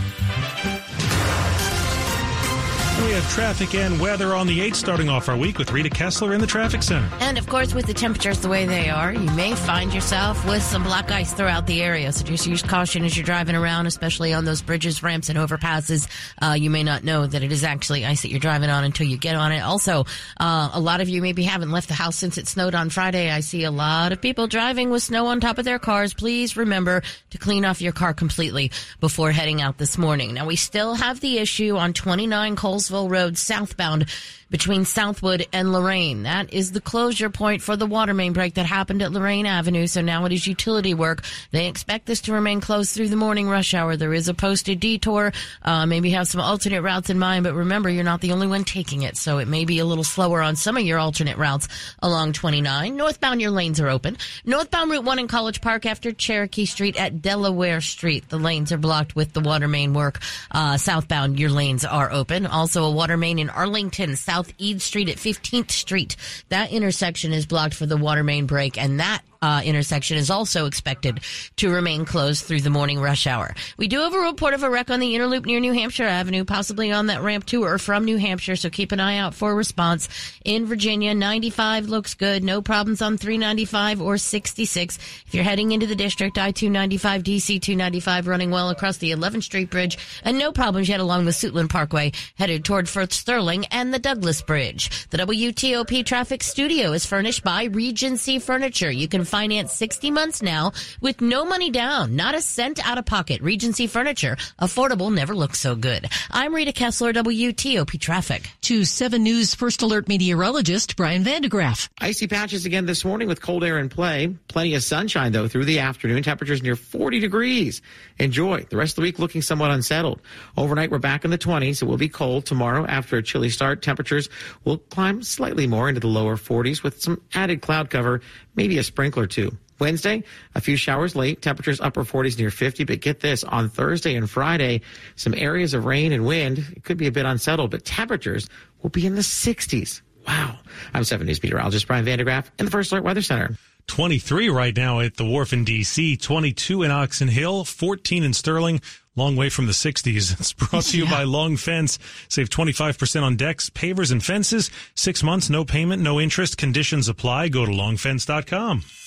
Traffic 3.24 3.76
and 3.76 4.00
weather 4.00 4.34
on 4.34 4.48
the 4.48 4.60
8th, 4.60 4.76
starting 4.76 5.10
off 5.10 5.30
our 5.30 5.38
week 5.38 5.58
with 5.58 5.72
Rita 5.72 5.90
Kessler 5.90 6.34
in 6.34 6.42
the 6.42 6.48
traffic 6.48 6.84
center. 6.84 7.10
And 7.20 7.38
of 7.38 7.48
course, 7.48 7.74
with 7.74 7.86
the 7.86 7.94
temperatures 7.94 8.40
the 8.40 8.50
way 8.50 8.66
they 8.66 8.90
are, 8.90 9.14
you 9.14 9.30
may 9.32 9.56
find 9.56 9.94
yourself 9.94 10.46
with 10.46 10.62
some 10.62 10.84
black 10.84 11.12
ice 11.12 11.34
throughout 11.34 11.68
the 11.68 11.82
area. 11.82 12.12
So 12.12 12.26
just 12.26 12.46
use 12.46 12.62
caution 12.62 13.06
as 13.06 13.16
you're 13.16 13.26
driving 13.26 13.56
around, 13.56 13.86
especially 13.88 14.34
on 14.34 14.46
those 14.46 14.62
bridges, 14.62 15.02
ramps, 15.02 15.30
and 15.30 15.38
overpasses. 15.38 16.08
Uh, 16.42 16.54
you 16.54 16.70
may 16.70 16.84
not 16.84 17.04
know 17.04 17.26
that 17.26 17.44
it 17.44 17.52
is 17.52 17.64
actually 17.64 18.06
ice 18.06 18.22
that 18.24 18.32
you're 18.32 18.40
driving 18.40 18.70
on 18.70 18.84
until 18.84 19.08
you 19.08 19.18
get 19.18 19.36
on 19.36 19.52
it. 19.52 19.62
Also, 19.62 20.06
uh, 20.40 20.70
a 20.74 20.80
lot 20.80 21.02
of 21.02 21.10
you 21.10 21.22
maybe 21.22 21.44
haven't 21.44 21.72
left 21.72 21.88
the 21.88 21.94
house 21.94 22.16
since 22.16 22.38
it 22.38 22.48
snowed 22.48 22.76
on 22.76 22.90
Friday. 22.90 23.32
I 23.32 23.40
see 23.40 23.64
a 23.64 23.72
lot 23.72 24.12
of 24.12 24.22
people 24.22 24.48
driving 24.48 24.90
with 24.90 25.04
snow 25.04 25.28
on 25.28 25.40
top 25.40 25.58
of 25.58 25.66
their 25.66 25.80
cars. 25.80 26.14
Please 26.14 26.58
remember 26.58 27.02
to 27.30 27.38
clean 27.38 27.66
off 27.66 27.82
your 27.82 27.94
car 27.94 28.14
completely 28.14 28.72
before 29.00 29.32
heading 29.32 29.62
out 29.62 29.78
this 29.78 29.98
morning. 29.98 30.34
Now, 30.34 30.46
we 30.46 30.56
still 30.56 30.96
have 30.96 31.20
the 31.20 31.38
issue 31.38 31.78
on 31.78 31.94
29 31.94 32.56
Colesville 32.56 33.05
Road 33.10 33.38
southbound 33.38 34.08
between 34.50 34.86
Southwood 34.86 35.48
and 35.52 35.74
Lorraine. 35.74 36.24
That 36.24 36.54
is 36.54 36.72
the 36.72 36.82
closure 36.82 37.30
point 37.30 37.62
for 37.62 37.76
the 37.76 37.86
water 37.86 38.14
main 38.14 38.34
break 38.34 38.54
that 38.56 38.66
happened 38.66 39.02
at 39.02 39.12
Lorraine 39.12 39.46
Avenue. 39.46 39.88
So 39.88 40.02
now 40.02 40.26
it 40.26 40.32
is 40.32 40.46
utility 40.48 40.94
work. 40.94 41.24
They 41.52 41.68
expect 41.68 42.06
this 42.06 42.22
to 42.22 42.34
remain 42.34 42.62
closed 42.62 42.94
through 42.94 43.10
the 43.10 43.16
morning 43.16 43.50
rush 43.50 43.74
hour. 43.74 43.98
There 43.98 44.14
is 44.14 44.28
a 44.28 44.34
posted 44.34 44.80
detour. 44.80 45.34
Uh, 45.62 45.86
maybe 45.86 46.12
have 46.12 46.28
some 46.28 46.42
alternate 46.42 46.84
routes 46.84 47.10
in 47.10 47.20
mind, 47.20 47.44
but 47.44 47.54
remember, 47.54 47.90
you're 47.90 48.04
not 48.04 48.22
the 48.22 48.32
only 48.32 48.48
one 48.48 48.64
taking 48.64 49.02
it. 49.02 49.18
So 49.18 49.40
it 49.40 49.48
may 49.48 49.66
be 49.66 49.80
a 49.80 49.86
little 49.86 50.04
slower 50.04 50.42
on 50.42 50.56
some 50.56 50.78
of 50.78 50.84
your 50.84 51.00
alternate 51.00 51.38
routes 51.38 51.68
along 52.02 52.34
29. 52.34 52.96
Northbound, 52.96 53.42
your 53.42 53.52
lanes 53.52 53.80
are 53.80 53.90
open. 53.90 54.18
Northbound 54.46 54.92
Route 54.92 55.04
1 55.04 55.20
in 55.20 55.28
College 55.28 55.62
Park 55.62 55.86
after 55.86 56.12
Cherokee 56.12 56.66
Street 56.66 56.98
at 56.98 57.22
Delaware 57.22 57.82
Street. 57.82 58.30
The 58.30 58.40
lanes 58.40 58.72
are 58.72 58.78
blocked 58.78 59.16
with 59.16 59.34
the 59.34 59.42
water 59.42 59.68
main 59.68 59.94
work. 59.94 60.20
Uh, 60.52 60.78
southbound, 60.78 61.40
your 61.40 61.50
lanes 61.50 61.84
are 61.84 62.12
open. 62.12 62.46
Also 62.46 62.86
a 62.86 62.92
water 62.96 63.18
main 63.18 63.38
in 63.38 63.50
Arlington, 63.50 64.16
South 64.16 64.52
Eads 64.58 64.84
Street 64.84 65.10
at 65.10 65.18
15th 65.18 65.72
Street. 65.72 66.16
That 66.50 66.72
intersection 66.72 67.34
is 67.34 67.46
blocked 67.46 67.76
for 67.76 67.86
the 67.86 67.98
water 67.98 68.24
main 68.24 68.48
break, 68.48 68.78
and 68.78 69.00
that 69.00 69.22
uh, 69.42 69.62
intersection 69.64 70.18
is 70.18 70.30
also 70.30 70.66
expected 70.66 71.20
to 71.58 71.70
remain 71.70 72.06
closed 72.06 72.46
through 72.46 72.62
the 72.62 72.70
morning 72.70 73.00
rush 73.00 73.28
hour. 73.28 73.54
We 73.78 73.88
do 73.88 74.00
have 74.00 74.14
a 74.14 74.20
report 74.20 74.54
of 74.54 74.64
a 74.64 74.70
wreck 74.70 74.90
on 74.90 75.00
the 75.00 75.16
inner 75.16 75.28
loop 75.28 75.46
near 75.46 75.60
New 75.60 75.74
Hampshire 75.74 76.04
Avenue, 76.04 76.46
possibly 76.46 76.92
on 76.92 77.08
that 77.08 77.22
ramp 77.22 77.46
to 77.48 77.64
or 77.64 77.78
from 77.78 78.06
New 78.06 78.18
Hampshire, 78.18 78.56
so 78.56 78.70
keep 78.70 78.92
an 78.92 79.00
eye 79.00 79.18
out 79.18 79.34
for 79.34 79.52
a 79.52 79.56
response. 79.56 80.10
In 80.44 80.66
Virginia, 80.66 81.14
95 81.14 81.88
looks 81.88 82.14
good. 82.14 82.44
No 82.44 82.62
problems 82.62 83.02
on 83.02 83.18
395 83.18 84.02
or 84.02 84.18
66. 84.18 84.98
If 85.28 85.34
you're 85.34 85.44
heading 85.44 85.72
into 85.72 85.88
the 85.88 85.96
district, 85.96 86.38
I-295, 86.38 87.24
DC-295 87.24 88.28
running 88.28 88.52
well 88.52 88.70
across 88.70 88.98
the 88.98 89.12
11th 89.12 89.44
Street 89.44 89.70
Bridge, 89.70 89.98
and 90.24 90.38
no 90.38 90.52
problems 90.52 90.90
yet 90.90 91.00
along 91.00 91.26
the 91.26 91.32
Suitland 91.32 91.70
Parkway, 91.70 92.12
headed 92.36 92.64
toward 92.64 92.88
Firth 92.88 93.14
Sterling 93.14 93.66
and 93.66 93.94
the 93.94 94.00
Douglass 94.00 94.42
Bridge. 94.42 95.08
The 95.10 95.18
WTOP 95.18 96.06
Traffic 96.06 96.44
Studio 96.44 96.94
is 96.94 97.06
furnished 97.06 97.44
by 97.44 97.66
Regency 97.66 98.40
Furniture. 98.40 98.92
You 98.92 99.08
can 99.08 99.25
finance 99.26 99.74
60 99.74 100.12
months 100.12 100.42
now 100.42 100.72
with 101.02 101.22
no 101.22 101.46
money 101.46 101.70
down, 101.70 102.16
not 102.16 102.36
a 102.36 102.42
cent 102.42 102.86
out 102.86 102.98
of 102.98 103.06
pocket. 103.06 103.42
Regency 103.42 103.88
Furniture. 103.88 104.38
Affordable 104.60 105.14
never 105.14 105.36
looks 105.36 105.60
so 105.60 105.76
good. 105.76 106.08
I'm 106.32 106.54
Rita 106.54 106.72
Kessler, 106.72 107.14
WTOP 107.14 108.00
Traffic. 108.00 108.50
To 108.62 108.86
7 108.86 109.22
News 109.22 109.56
First 109.56 109.82
Alert 109.82 110.08
meteorologist 110.08 110.96
Brian 110.96 111.24
Vandegraff. 111.24 111.90
Icy 112.00 112.28
patches 112.28 112.66
again 112.66 112.86
this 112.86 113.04
morning 113.04 113.28
with 113.28 113.42
cold 113.42 113.64
air 113.64 113.80
in 113.80 113.90
play. 113.90 114.36
Plenty 114.48 114.76
of 114.76 114.84
sunshine 114.84 115.32
though 115.32 115.48
through 115.48 115.66
the 115.66 115.80
afternoon. 115.80 116.24
Temperatures 116.24 116.64
near 116.64 116.76
40 116.76 117.20
degrees. 117.20 117.82
Enjoy. 118.20 118.66
The 118.70 118.78
rest 118.78 118.94
of 118.94 118.96
the 118.98 119.02
week 119.02 119.20
looking 119.20 119.42
somewhat 119.42 119.72
unsettled. 119.72 120.22
Overnight 120.58 120.92
we're 120.92 121.00
back 121.00 121.26
in 121.26 121.32
the 121.32 121.38
20s. 121.38 121.82
It 121.82 121.86
will 121.86 121.98
be 121.98 122.10
cold 122.10 122.46
tomorrow 122.46 122.86
after 122.86 123.18
a 123.18 123.24
chilly 123.24 123.50
start. 123.50 123.82
Temperatures 123.82 124.30
will 124.64 124.78
climb 124.78 125.24
slightly 125.24 125.68
more 125.68 125.90
into 125.90 126.00
the 126.00 126.08
lower 126.08 126.36
40s 126.36 126.84
with 126.84 127.02
some 127.02 127.22
added 127.34 127.62
cloud 127.62 127.90
cover, 127.90 128.22
maybe 128.56 128.78
a 128.78 128.84
sprinkler 129.16 129.24
or 129.24 129.28
two. 129.28 129.58
Wednesday, 129.78 130.24
a 130.56 130.62
few 130.62 130.78
showers 130.78 131.16
late, 131.16 131.42
temperatures 131.42 131.82
upper 131.82 132.04
40s 132.04 132.38
near 132.38 132.50
50. 132.50 132.86
But 132.86 133.02
get 133.02 133.20
this, 133.20 133.44
on 133.44 133.70
Thursday 133.70 134.16
and 134.16 134.30
Friday, 134.30 134.82
some 135.16 135.34
areas 135.34 135.74
of 135.74 135.86
rain 135.86 136.14
and 136.14 136.26
wind. 136.26 136.60
It 136.76 136.84
could 136.84 136.98
be 136.98 137.08
a 137.08 137.12
bit 137.12 137.26
unsettled, 137.26 137.72
but 137.72 137.84
temperatures 137.84 138.48
will 138.82 138.90
be 138.90 139.06
in 139.06 139.16
the 139.16 139.22
60s. 139.22 140.02
Wow. 140.26 140.58
I'm 140.94 141.04
7 141.04 141.28
News 141.28 141.44
meteorologist 141.44 141.88
Brian 141.88 142.06
Vandegraff 142.06 142.50
in 142.58 142.66
the 142.66 142.72
First 142.72 142.92
Alert 142.92 143.04
Weather 143.04 143.22
Center. 143.22 143.58
23 143.88 144.50
right 144.50 144.76
now 144.76 145.02
at 145.02 145.16
the 145.16 145.26
wharf 145.26 145.54
in 145.54 145.64
D.C., 145.64 146.18
22 146.18 146.82
in 146.82 146.90
Oxon 146.90 147.28
Hill, 147.28 147.66
14 147.66 148.24
in 148.24 148.34
Sterling. 148.34 148.82
Long 149.16 149.36
way 149.36 149.50
from 149.50 149.68
the 149.68 149.74
60s. 149.74 150.40
It's 150.40 150.54
brought 150.54 150.86
to 150.86 150.98
you 150.98 151.04
yeah. 151.04 151.12
by 151.12 151.24
Long 151.24 151.58
Fence. 151.58 152.00
Save 152.30 152.50
25% 152.50 153.22
on 153.22 153.36
decks, 153.36 153.70
pavers, 153.70 154.12
and 154.12 154.24
fences. 154.24 154.72
Six 154.96 155.22
months, 155.22 155.50
no 155.50 155.64
payment, 155.66 156.02
no 156.02 156.20
interest. 156.20 156.58
Conditions 156.58 157.08
apply. 157.08 157.50
Go 157.50 157.66
to 157.66 157.72
longfence.com. 157.72 158.84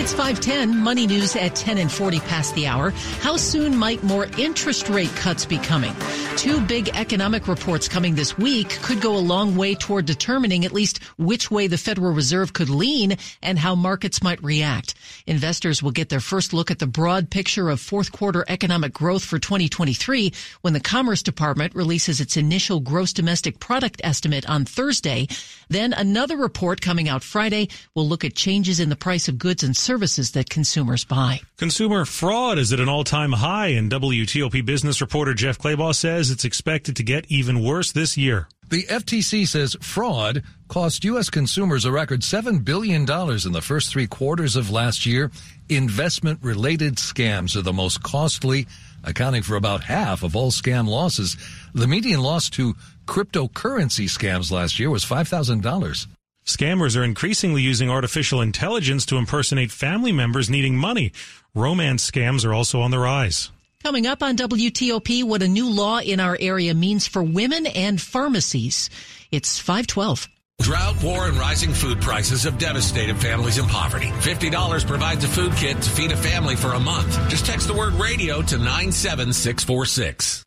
It's 0.00 0.14
510, 0.14 0.78
money 0.78 1.06
news 1.06 1.36
at 1.36 1.54
10 1.54 1.76
and 1.76 1.92
40 1.92 2.20
past 2.20 2.54
the 2.54 2.66
hour. 2.66 2.88
How 3.20 3.36
soon 3.36 3.76
might 3.76 4.02
more 4.02 4.28
interest 4.38 4.88
rate 4.88 5.14
cuts 5.14 5.44
be 5.44 5.58
coming? 5.58 5.92
Two 6.38 6.58
big 6.62 6.88
economic 6.96 7.46
reports 7.46 7.86
coming 7.86 8.14
this 8.14 8.38
week 8.38 8.70
could 8.80 9.02
go 9.02 9.14
a 9.14 9.18
long 9.18 9.56
way 9.56 9.74
toward 9.74 10.06
determining 10.06 10.64
at 10.64 10.72
least 10.72 11.02
which 11.18 11.50
way 11.50 11.66
the 11.66 11.76
Federal 11.76 12.14
Reserve 12.14 12.54
could 12.54 12.70
lean 12.70 13.18
and 13.42 13.58
how 13.58 13.74
markets 13.74 14.22
might 14.22 14.42
react. 14.42 14.94
Investors 15.26 15.82
will 15.82 15.90
get 15.90 16.08
their 16.08 16.18
first 16.18 16.54
look 16.54 16.70
at 16.70 16.78
the 16.78 16.86
broad 16.86 17.28
picture 17.28 17.68
of 17.68 17.78
fourth 17.78 18.10
quarter 18.10 18.42
economic 18.48 18.94
growth 18.94 19.22
for 19.22 19.38
2023 19.38 20.32
when 20.62 20.72
the 20.72 20.80
Commerce 20.80 21.22
Department 21.22 21.74
releases 21.74 22.22
its 22.22 22.38
initial 22.38 22.80
gross 22.80 23.12
domestic 23.12 23.60
product 23.60 24.00
estimate 24.02 24.48
on 24.48 24.64
Thursday. 24.64 25.28
Then 25.68 25.92
another 25.92 26.38
report 26.38 26.80
coming 26.80 27.06
out 27.06 27.22
Friday 27.22 27.68
will 27.94 28.08
look 28.08 28.24
at 28.24 28.34
changes 28.34 28.80
in 28.80 28.88
the 28.88 28.96
price 28.96 29.28
of 29.28 29.36
goods 29.36 29.62
and 29.62 29.76
services 29.76 29.89
that 30.32 30.50
consumers 30.50 31.04
buy. 31.04 31.40
Consumer 31.56 32.04
fraud 32.04 32.58
is 32.58 32.72
at 32.72 32.80
an 32.80 32.88
all-time 32.88 33.32
high, 33.32 33.68
and 33.68 33.90
WTOP 33.90 34.64
business 34.64 35.00
reporter 35.00 35.34
Jeff 35.34 35.58
Clabaugh 35.58 35.94
says 35.94 36.30
it's 36.30 36.44
expected 36.44 36.96
to 36.96 37.02
get 37.02 37.26
even 37.28 37.62
worse 37.62 37.92
this 37.92 38.16
year. 38.16 38.48
The 38.70 38.84
FTC 38.84 39.48
says 39.48 39.76
fraud 39.80 40.44
cost 40.68 41.02
U.S. 41.02 41.28
consumers 41.28 41.84
a 41.84 41.90
record 41.90 42.20
$7 42.20 42.64
billion 42.64 43.00
in 43.02 43.52
the 43.52 43.62
first 43.62 43.90
three 43.90 44.06
quarters 44.06 44.54
of 44.54 44.70
last 44.70 45.04
year. 45.06 45.32
Investment 45.68 46.38
related 46.40 46.94
scams 46.94 47.56
are 47.56 47.62
the 47.62 47.72
most 47.72 48.04
costly, 48.04 48.68
accounting 49.02 49.42
for 49.42 49.56
about 49.56 49.82
half 49.82 50.22
of 50.22 50.36
all 50.36 50.52
scam 50.52 50.86
losses. 50.86 51.36
The 51.74 51.88
median 51.88 52.20
loss 52.20 52.48
to 52.50 52.74
cryptocurrency 53.06 54.04
scams 54.04 54.52
last 54.52 54.78
year 54.78 54.88
was 54.88 55.04
$5,000. 55.04 56.06
Scammers 56.54 56.96
are 56.96 57.04
increasingly 57.04 57.62
using 57.62 57.88
artificial 57.88 58.40
intelligence 58.40 59.06
to 59.06 59.16
impersonate 59.16 59.70
family 59.70 60.12
members 60.12 60.50
needing 60.50 60.76
money. 60.76 61.12
Romance 61.54 62.10
scams 62.10 62.44
are 62.44 62.52
also 62.52 62.80
on 62.80 62.90
the 62.90 62.98
rise. 62.98 63.50
Coming 63.82 64.06
up 64.06 64.22
on 64.22 64.36
WTOP, 64.36 65.24
what 65.24 65.42
a 65.42 65.48
new 65.48 65.70
law 65.70 66.00
in 66.00 66.20
our 66.20 66.36
area 66.38 66.74
means 66.74 67.06
for 67.06 67.22
women 67.22 67.66
and 67.66 68.00
pharmacies. 68.00 68.90
It's 69.30 69.58
512. 69.58 70.28
Drought, 70.60 71.02
war, 71.02 71.28
and 71.28 71.38
rising 71.38 71.72
food 71.72 72.02
prices 72.02 72.42
have 72.42 72.58
devastated 72.58 73.16
families 73.16 73.56
in 73.56 73.64
poverty. 73.66 74.08
$50 74.08 74.86
provides 74.86 75.24
a 75.24 75.28
food 75.28 75.54
kit 75.54 75.80
to 75.80 75.90
feed 75.90 76.12
a 76.12 76.16
family 76.16 76.56
for 76.56 76.74
a 76.74 76.80
month. 76.80 77.18
Just 77.30 77.46
text 77.46 77.66
the 77.66 77.74
word 77.74 77.94
radio 77.94 78.42
to 78.42 78.58
97646. 78.58 80.44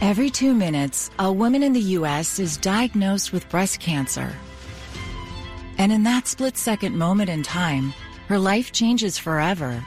Every 0.00 0.30
two 0.30 0.54
minutes, 0.54 1.10
a 1.18 1.30
woman 1.30 1.62
in 1.62 1.74
the 1.74 1.92
U.S. 1.98 2.38
is 2.38 2.56
diagnosed 2.56 3.34
with 3.34 3.50
breast 3.50 3.80
cancer. 3.80 4.34
And 5.76 5.92
in 5.92 6.04
that 6.04 6.26
split 6.26 6.56
second 6.56 6.96
moment 6.96 7.28
in 7.28 7.42
time, 7.42 7.92
her 8.28 8.38
life 8.38 8.72
changes 8.72 9.18
forever. 9.18 9.84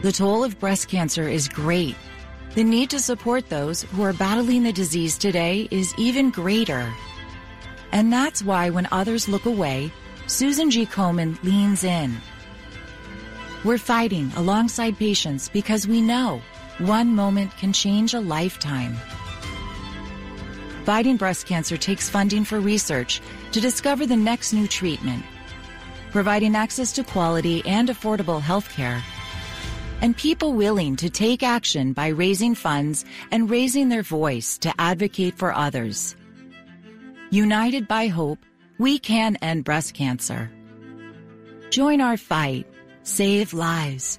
The 0.00 0.12
toll 0.12 0.44
of 0.44 0.58
breast 0.58 0.88
cancer 0.88 1.28
is 1.28 1.46
great. 1.46 1.94
The 2.54 2.64
need 2.64 2.88
to 2.88 2.98
support 2.98 3.50
those 3.50 3.82
who 3.82 4.02
are 4.02 4.14
battling 4.14 4.62
the 4.62 4.72
disease 4.72 5.18
today 5.18 5.68
is 5.70 5.94
even 5.98 6.30
greater. 6.30 6.90
And 7.92 8.10
that's 8.10 8.42
why 8.42 8.70
when 8.70 8.88
others 8.92 9.28
look 9.28 9.44
away, 9.44 9.92
Susan 10.26 10.70
G. 10.70 10.86
Komen 10.86 11.36
leans 11.42 11.84
in. 11.84 12.16
We're 13.62 13.76
fighting 13.76 14.32
alongside 14.36 14.96
patients 14.96 15.50
because 15.50 15.86
we 15.86 16.00
know 16.00 16.40
one 16.78 17.14
moment 17.14 17.56
can 17.56 17.72
change 17.72 18.14
a 18.14 18.20
lifetime. 18.20 18.96
Fighting 20.84 21.16
breast 21.16 21.46
cancer 21.46 21.76
takes 21.76 22.08
funding 22.08 22.44
for 22.44 22.60
research 22.60 23.20
to 23.52 23.60
discover 23.60 24.06
the 24.06 24.16
next 24.16 24.52
new 24.52 24.68
treatment, 24.68 25.24
providing 26.10 26.54
access 26.54 26.92
to 26.92 27.02
quality 27.02 27.64
and 27.66 27.88
affordable 27.88 28.40
health 28.40 28.70
care, 28.72 29.02
and 30.00 30.16
people 30.16 30.52
willing 30.52 30.94
to 30.96 31.08
take 31.08 31.42
action 31.42 31.92
by 31.92 32.08
raising 32.08 32.54
funds 32.54 33.04
and 33.32 33.50
raising 33.50 33.88
their 33.88 34.02
voice 34.02 34.58
to 34.58 34.72
advocate 34.78 35.36
for 35.36 35.54
others. 35.54 36.14
United 37.30 37.88
by 37.88 38.06
hope, 38.06 38.38
we 38.78 38.98
can 38.98 39.36
end 39.36 39.64
breast 39.64 39.94
cancer. 39.94 40.50
Join 41.70 42.00
our 42.00 42.16
fight. 42.16 42.66
Save 43.02 43.54
lives. 43.54 44.18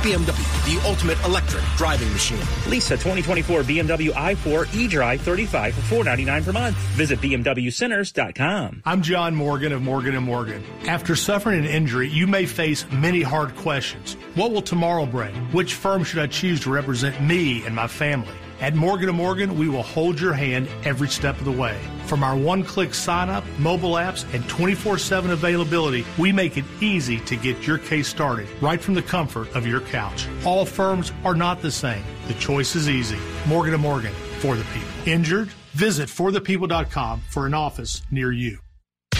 BMW, 0.00 0.64
the 0.64 0.88
ultimate 0.88 1.22
electric 1.24 1.62
driving 1.76 2.12
machine. 2.12 2.40
Lisa 2.68 2.96
2024 2.96 3.62
BMW 3.62 4.10
i4 4.10 4.74
e-drive 4.74 5.20
35 5.20 5.74
for 5.74 5.80
499 5.82 6.44
per 6.44 6.52
month. 6.52 6.76
Visit 6.96 7.20
bmwcenters.com. 7.20 8.82
I'm 8.84 9.02
John 9.02 9.34
Morgan 9.34 9.72
of 9.72 9.82
Morgan 9.82 10.16
& 10.22 10.24
Morgan. 10.24 10.64
After 10.86 11.14
suffering 11.14 11.60
an 11.60 11.66
injury, 11.66 12.08
you 12.08 12.26
may 12.26 12.46
face 12.46 12.84
many 12.90 13.22
hard 13.22 13.54
questions. 13.56 14.14
What 14.34 14.52
will 14.52 14.62
tomorrow 14.62 15.06
bring? 15.06 15.34
Which 15.52 15.74
firm 15.74 16.04
should 16.04 16.20
I 16.20 16.26
choose 16.26 16.60
to 16.60 16.70
represent 16.70 17.20
me 17.22 17.64
and 17.64 17.74
my 17.74 17.86
family? 17.86 18.34
At 18.60 18.74
Morgan 18.74 19.14
& 19.14 19.16
Morgan, 19.16 19.58
we 19.58 19.70
will 19.70 19.82
hold 19.82 20.20
your 20.20 20.34
hand 20.34 20.68
every 20.84 21.08
step 21.08 21.38
of 21.38 21.46
the 21.46 21.50
way. 21.50 21.80
From 22.04 22.22
our 22.22 22.36
one-click 22.36 22.92
sign-up, 22.92 23.42
mobile 23.58 23.92
apps, 23.92 24.24
and 24.34 24.44
24-7 24.44 25.30
availability, 25.30 26.04
we 26.18 26.30
make 26.30 26.58
it 26.58 26.66
easy 26.82 27.20
to 27.20 27.36
get 27.36 27.66
your 27.66 27.78
case 27.78 28.08
started 28.08 28.46
right 28.60 28.78
from 28.80 28.92
the 28.92 29.02
comfort 29.02 29.48
of 29.56 29.66
your 29.66 29.80
couch. 29.80 30.26
All 30.44 30.66
firms 30.66 31.10
are 31.24 31.34
not 31.34 31.62
the 31.62 31.70
same. 31.70 32.04
The 32.28 32.34
choice 32.34 32.76
is 32.76 32.86
easy. 32.86 33.18
Morgan 33.46 33.80
& 33.80 33.80
Morgan, 33.80 34.12
for 34.40 34.56
the 34.56 34.64
people. 34.64 34.88
Injured? 35.06 35.48
Visit 35.72 36.10
forthepeople.com 36.10 37.22
for 37.30 37.46
an 37.46 37.54
office 37.54 38.02
near 38.10 38.30
you. 38.30 38.58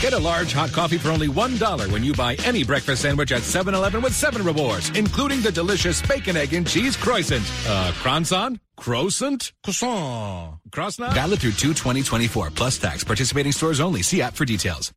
Get 0.01 0.15
a 0.15 0.19
large 0.19 0.55
hot 0.55 0.73
coffee 0.73 0.97
for 0.97 1.11
only 1.11 1.29
$1 1.29 1.93
when 1.93 2.03
you 2.03 2.15
buy 2.15 2.35
any 2.47 2.65
breakfast 2.65 3.03
sandwich 3.03 3.33
at 3.33 3.43
7 3.43 3.75
Eleven 3.75 4.01
with 4.01 4.15
7 4.15 4.43
rewards, 4.43 4.89
including 4.97 5.43
the 5.43 5.53
delicious 5.53 6.01
bacon, 6.01 6.39
egg, 6.39 6.55
and 6.55 6.67
cheese 6.67 6.97
croissant. 6.97 7.45
Uh, 7.69 7.93
croissant? 7.97 8.59
Croissant? 8.79 9.53
Croissant. 9.63 10.59
Croissant? 10.73 11.13
Valid 11.13 11.41
through 11.41 11.53
2 11.53 11.75
2024 11.75 12.49
plus 12.49 12.79
tax. 12.79 13.05
Participating 13.05 13.53
stores 13.53 13.79
only. 13.79 14.01
See 14.01 14.23
app 14.23 14.33
for 14.33 14.47
details. 14.47 14.91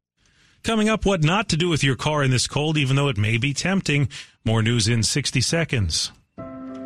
Coming 0.63 0.87
up, 0.87 1.05
what 1.05 1.21
not 1.21 1.49
to 1.49 1.57
do 1.57 1.67
with 1.67 1.83
your 1.83 1.97
car 1.97 2.23
in 2.23 2.31
this 2.31 2.47
cold, 2.47 2.77
even 2.77 2.95
though 2.95 3.09
it 3.09 3.17
may 3.17 3.37
be 3.37 3.53
tempting. 3.53 4.07
More 4.45 4.63
news 4.63 4.87
in 4.87 5.03
60 5.03 5.41
seconds. 5.41 6.13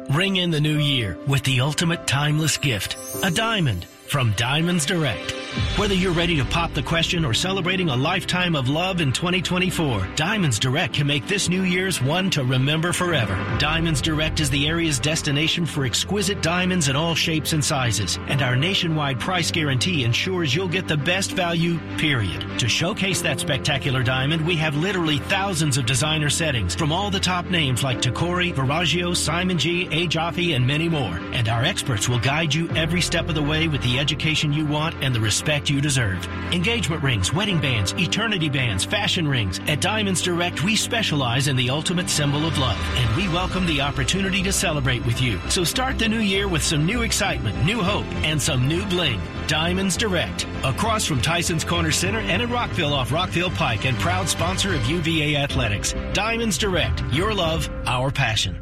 Ring 0.10 0.38
in 0.38 0.50
the 0.50 0.62
new 0.62 0.80
year 0.80 1.20
with 1.28 1.44
the 1.44 1.62
ultimate 1.62 2.08
timeless 2.08 2.58
gift, 2.58 2.98
a 3.24 3.30
diamond 3.30 3.86
from 4.08 4.32
Diamonds 4.34 4.86
Direct. 4.86 5.34
Whether 5.78 5.94
you're 5.94 6.14
ready 6.14 6.38
to 6.38 6.46
pop 6.46 6.74
the 6.74 6.84
question 6.84 7.26
or 7.26 7.34
celebrating 7.34 7.90
a 7.90 7.96
lifetime 7.96 8.56
of 8.56 8.70
love 8.70 9.02
in 9.02 9.12
2024, 9.12 10.08
Diamonds 10.16 10.60
Direct 10.60 10.94
can 10.94 11.08
make 11.08 11.28
this 11.28 11.50
New 11.50 11.64
Year's 11.64 12.02
one 12.02 12.30
to 12.32 12.44
remember 12.44 12.94
forever. 12.94 13.36
Diamonds 13.60 14.02
Direct 14.02 14.40
is 14.40 14.50
the 14.50 14.68
area's 14.68 15.00
destination 15.00 15.66
for 15.66 15.86
exquisite 15.86 16.42
diamonds 16.42 16.88
in 16.88 16.96
all 16.96 17.16
shapes 17.16 17.54
and 17.54 17.64
sizes, 17.64 18.18
and 18.28 18.42
our 18.42 18.56
nationwide 18.56 19.20
price 19.20 19.52
guarantee 19.52 20.04
ensures 20.04 20.54
you'll 20.54 20.68
get 20.68 20.88
the 20.88 20.98
best 20.98 21.32
value, 21.32 21.80
period. 21.98 22.60
To 22.60 22.70
showcase 22.70 23.22
that 23.22 23.40
spectacular 23.40 24.04
diamond, 24.04 24.46
we 24.46 24.56
have 24.58 24.76
literally 24.76 25.20
thousands 25.20 25.78
of 25.78 25.86
designer 25.86 26.30
settings 26.30 26.76
from 26.76 26.92
all 26.92 27.10
the 27.10 27.20
top 27.20 27.46
names 27.46 27.84
like 27.84 28.02
Tacori, 28.02 28.54
Verragio, 28.54 29.16
Simon 29.16 29.58
G, 29.58 29.88
A. 29.92 30.08
Jaffe, 30.08 30.54
and 30.54 30.66
many 30.66 30.88
more. 30.88 31.20
And 31.34 31.50
our 31.50 31.64
experts 31.64 32.08
will 32.08 32.20
guide 32.20 32.54
you 32.54 32.70
every 32.72 33.02
step 33.02 33.28
of 33.30 33.36
the 33.36 33.44
way 33.44 33.68
with 33.68 33.82
the 33.82 33.97
education 34.00 34.54
you 34.54 34.66
want 34.66 34.96
and 35.04 35.14
the 35.14 35.20
respect 35.20 35.70
you 35.70 35.82
deserve. 35.82 36.26
Engagement 36.52 37.04
rings, 37.04 37.34
wedding 37.34 37.60
bands, 37.60 37.94
eternity 37.94 38.50
bands, 38.50 38.84
fashion 38.84 39.28
rings. 39.28 39.60
At 39.68 39.82
Diamonds 39.82 40.22
Direct, 40.22 40.64
we 40.64 40.76
specialize 40.76 41.48
in 41.48 41.56
the 41.56 41.70
ultimate 41.70 42.10
symbol 42.10 42.46
of 42.46 42.58
love, 42.58 42.80
and 42.96 43.16
we 43.16 43.28
welcome 43.30 43.66
the 43.66 43.82
opportunity 43.82 44.42
to 44.44 44.52
celebrate 44.52 45.06
with 45.06 45.22
you. 45.22 45.40
So 45.50 45.64
start 45.64 46.00
the 46.00 46.10
new 46.10 46.20
year 46.20 46.48
with 46.48 46.64
some 46.64 46.86
new 46.86 47.02
excitement, 47.02 47.64
new 47.66 47.82
hope, 47.82 48.06
and 48.24 48.42
some 48.42 48.68
new 48.68 48.86
bling. 48.86 49.22
Diamonds 49.48 49.96
Direct, 49.96 50.46
across 50.64 51.06
from 51.06 51.22
Tyson's 51.22 51.64
Corner 51.64 51.92
Center 51.92 52.20
and 52.20 52.42
in 52.42 52.50
Rockville 52.50 52.94
off 52.94 53.12
Rockville 53.12 53.52
Pike, 53.52 53.86
and 53.86 53.98
proud 54.00 54.28
sponsor 54.28 54.74
of 54.74 54.86
UVA 54.86 55.36
Athletics. 55.38 55.94
Diamonds 56.14 56.58
Direct, 56.58 57.04
your 57.12 57.34
love, 57.34 57.70
our 57.86 58.12
passion. 58.12 58.62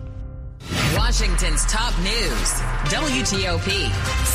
Washington's 0.95 1.65
top 1.65 1.97
news, 1.99 2.51
WTOP. 2.89 3.89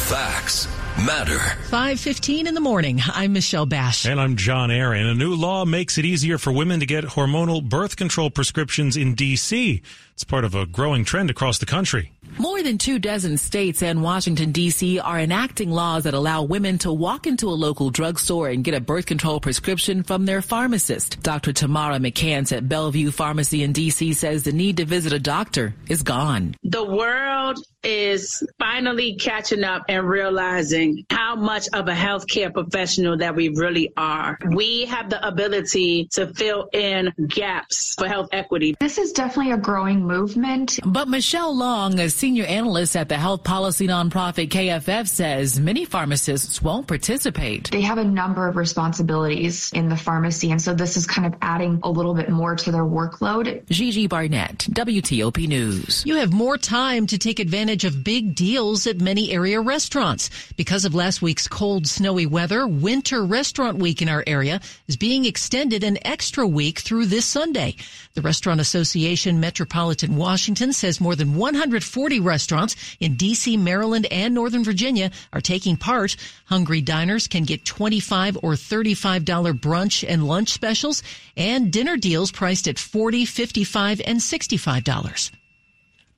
Facts 0.08 0.79
matter. 0.98 1.38
5:15 1.70 2.46
in 2.46 2.54
the 2.54 2.60
morning. 2.60 3.00
I'm 3.06 3.32
Michelle 3.32 3.66
Basch. 3.66 4.06
And 4.06 4.20
I'm 4.20 4.36
John 4.36 4.70
Aaron. 4.70 5.06
A 5.06 5.14
new 5.14 5.34
law 5.34 5.64
makes 5.64 5.98
it 5.98 6.04
easier 6.04 6.38
for 6.38 6.52
women 6.52 6.80
to 6.80 6.86
get 6.86 7.04
hormonal 7.04 7.62
birth 7.62 7.96
control 7.96 8.30
prescriptions 8.30 8.96
in 8.96 9.14
DC. 9.14 9.82
It's 10.12 10.24
part 10.24 10.44
of 10.44 10.54
a 10.54 10.66
growing 10.66 11.04
trend 11.04 11.30
across 11.30 11.58
the 11.58 11.66
country. 11.66 12.12
More 12.38 12.62
than 12.62 12.78
two 12.78 12.98
dozen 12.98 13.38
states 13.38 13.82
and 13.82 14.02
Washington, 14.02 14.52
D.C. 14.52 14.98
are 15.00 15.18
enacting 15.18 15.70
laws 15.70 16.04
that 16.04 16.14
allow 16.14 16.42
women 16.42 16.78
to 16.78 16.92
walk 16.92 17.26
into 17.26 17.48
a 17.48 17.56
local 17.56 17.90
drugstore 17.90 18.48
and 18.48 18.62
get 18.62 18.74
a 18.74 18.80
birth 18.80 19.06
control 19.06 19.40
prescription 19.40 20.02
from 20.02 20.26
their 20.26 20.40
pharmacist. 20.40 21.22
Dr. 21.22 21.52
Tamara 21.52 21.96
McCants 21.96 22.56
at 22.56 22.68
Bellevue 22.68 23.10
Pharmacy 23.10 23.62
in 23.62 23.72
D.C. 23.72 24.12
says 24.12 24.42
the 24.44 24.52
need 24.52 24.76
to 24.76 24.84
visit 24.84 25.12
a 25.12 25.18
doctor 25.18 25.74
is 25.88 26.02
gone. 26.02 26.54
The 26.62 26.84
world 26.84 27.58
is 27.82 28.46
finally 28.58 29.14
catching 29.16 29.64
up 29.64 29.84
and 29.88 30.08
realizing 30.08 31.04
how 31.10 31.34
much 31.34 31.68
of 31.72 31.88
a 31.88 31.92
healthcare 31.92 32.52
professional 32.52 33.16
that 33.16 33.34
we 33.34 33.48
really 33.50 33.92
are. 33.96 34.38
We 34.54 34.84
have 34.86 35.10
the 35.10 35.26
ability 35.26 36.08
to 36.12 36.32
fill 36.34 36.68
in 36.72 37.12
gaps 37.28 37.94
for 37.98 38.06
health 38.06 38.28
equity. 38.32 38.76
This 38.80 38.98
is 38.98 39.12
definitely 39.12 39.52
a 39.52 39.58
growing 39.58 40.06
movement. 40.06 40.78
But 40.84 41.08
Michelle 41.08 41.56
Long, 41.56 41.98
a 42.00 42.10
senior 42.10 42.44
analyst 42.44 42.96
at 42.96 43.08
the 43.08 43.16
health 43.16 43.44
policy 43.44 43.86
nonprofit 43.86 44.48
KFF, 44.48 45.08
says 45.08 45.58
many 45.58 45.84
pharmacists 45.84 46.62
won't 46.62 46.86
participate. 46.86 47.70
They 47.70 47.80
have 47.82 47.98
a 47.98 48.04
number 48.04 48.46
of 48.48 48.56
responsibilities 48.56 49.70
in 49.72 49.88
the 49.88 49.96
pharmacy, 49.96 50.50
and 50.50 50.60
so 50.60 50.74
this 50.74 50.96
is 50.96 51.06
kind 51.06 51.26
of 51.26 51.38
adding 51.42 51.80
a 51.82 51.90
little 51.90 52.14
bit 52.14 52.30
more 52.30 52.56
to 52.56 52.70
their 52.70 52.84
workload. 52.84 53.66
Gigi 53.68 54.06
Barnett, 54.06 54.58
WTOP 54.70 55.48
News. 55.48 56.04
You 56.04 56.16
have 56.16 56.32
more 56.32 56.58
time 56.58 57.06
to 57.06 57.18
take 57.18 57.38
advantage 57.38 57.69
of 57.70 58.02
big 58.02 58.34
deals 58.34 58.86
at 58.86 59.00
many 59.00 59.30
area 59.30 59.60
restaurants. 59.60 60.28
Because 60.56 60.84
of 60.84 60.94
last 60.94 61.22
week's 61.22 61.46
cold, 61.46 61.86
snowy 61.86 62.26
weather, 62.26 62.66
Winter 62.66 63.24
Restaurant 63.24 63.78
Week 63.78 64.02
in 64.02 64.08
our 64.08 64.24
area 64.26 64.60
is 64.88 64.96
being 64.96 65.24
extended 65.24 65.84
an 65.84 65.98
extra 66.04 66.46
week 66.46 66.80
through 66.80 67.06
this 67.06 67.24
Sunday. 67.24 67.76
The 68.14 68.22
Restaurant 68.22 68.60
Association 68.60 69.38
Metropolitan 69.38 70.16
Washington 70.16 70.72
says 70.72 71.00
more 71.00 71.14
than 71.14 71.36
140 71.36 72.18
restaurants 72.18 72.74
in 72.98 73.14
D.C., 73.14 73.56
Maryland, 73.56 74.06
and 74.10 74.34
Northern 74.34 74.64
Virginia 74.64 75.12
are 75.32 75.40
taking 75.40 75.76
part. 75.76 76.16
Hungry 76.46 76.80
diners 76.80 77.28
can 77.28 77.44
get 77.44 77.64
25 77.64 78.38
or 78.42 78.54
$35 78.54 79.24
brunch 79.60 80.04
and 80.08 80.26
lunch 80.26 80.48
specials 80.50 81.02
and 81.36 81.72
dinner 81.72 81.96
deals 81.96 82.32
priced 82.32 82.66
at 82.66 82.78
40, 82.78 83.24
55, 83.24 84.00
and 84.04 84.18
$65. 84.18 85.30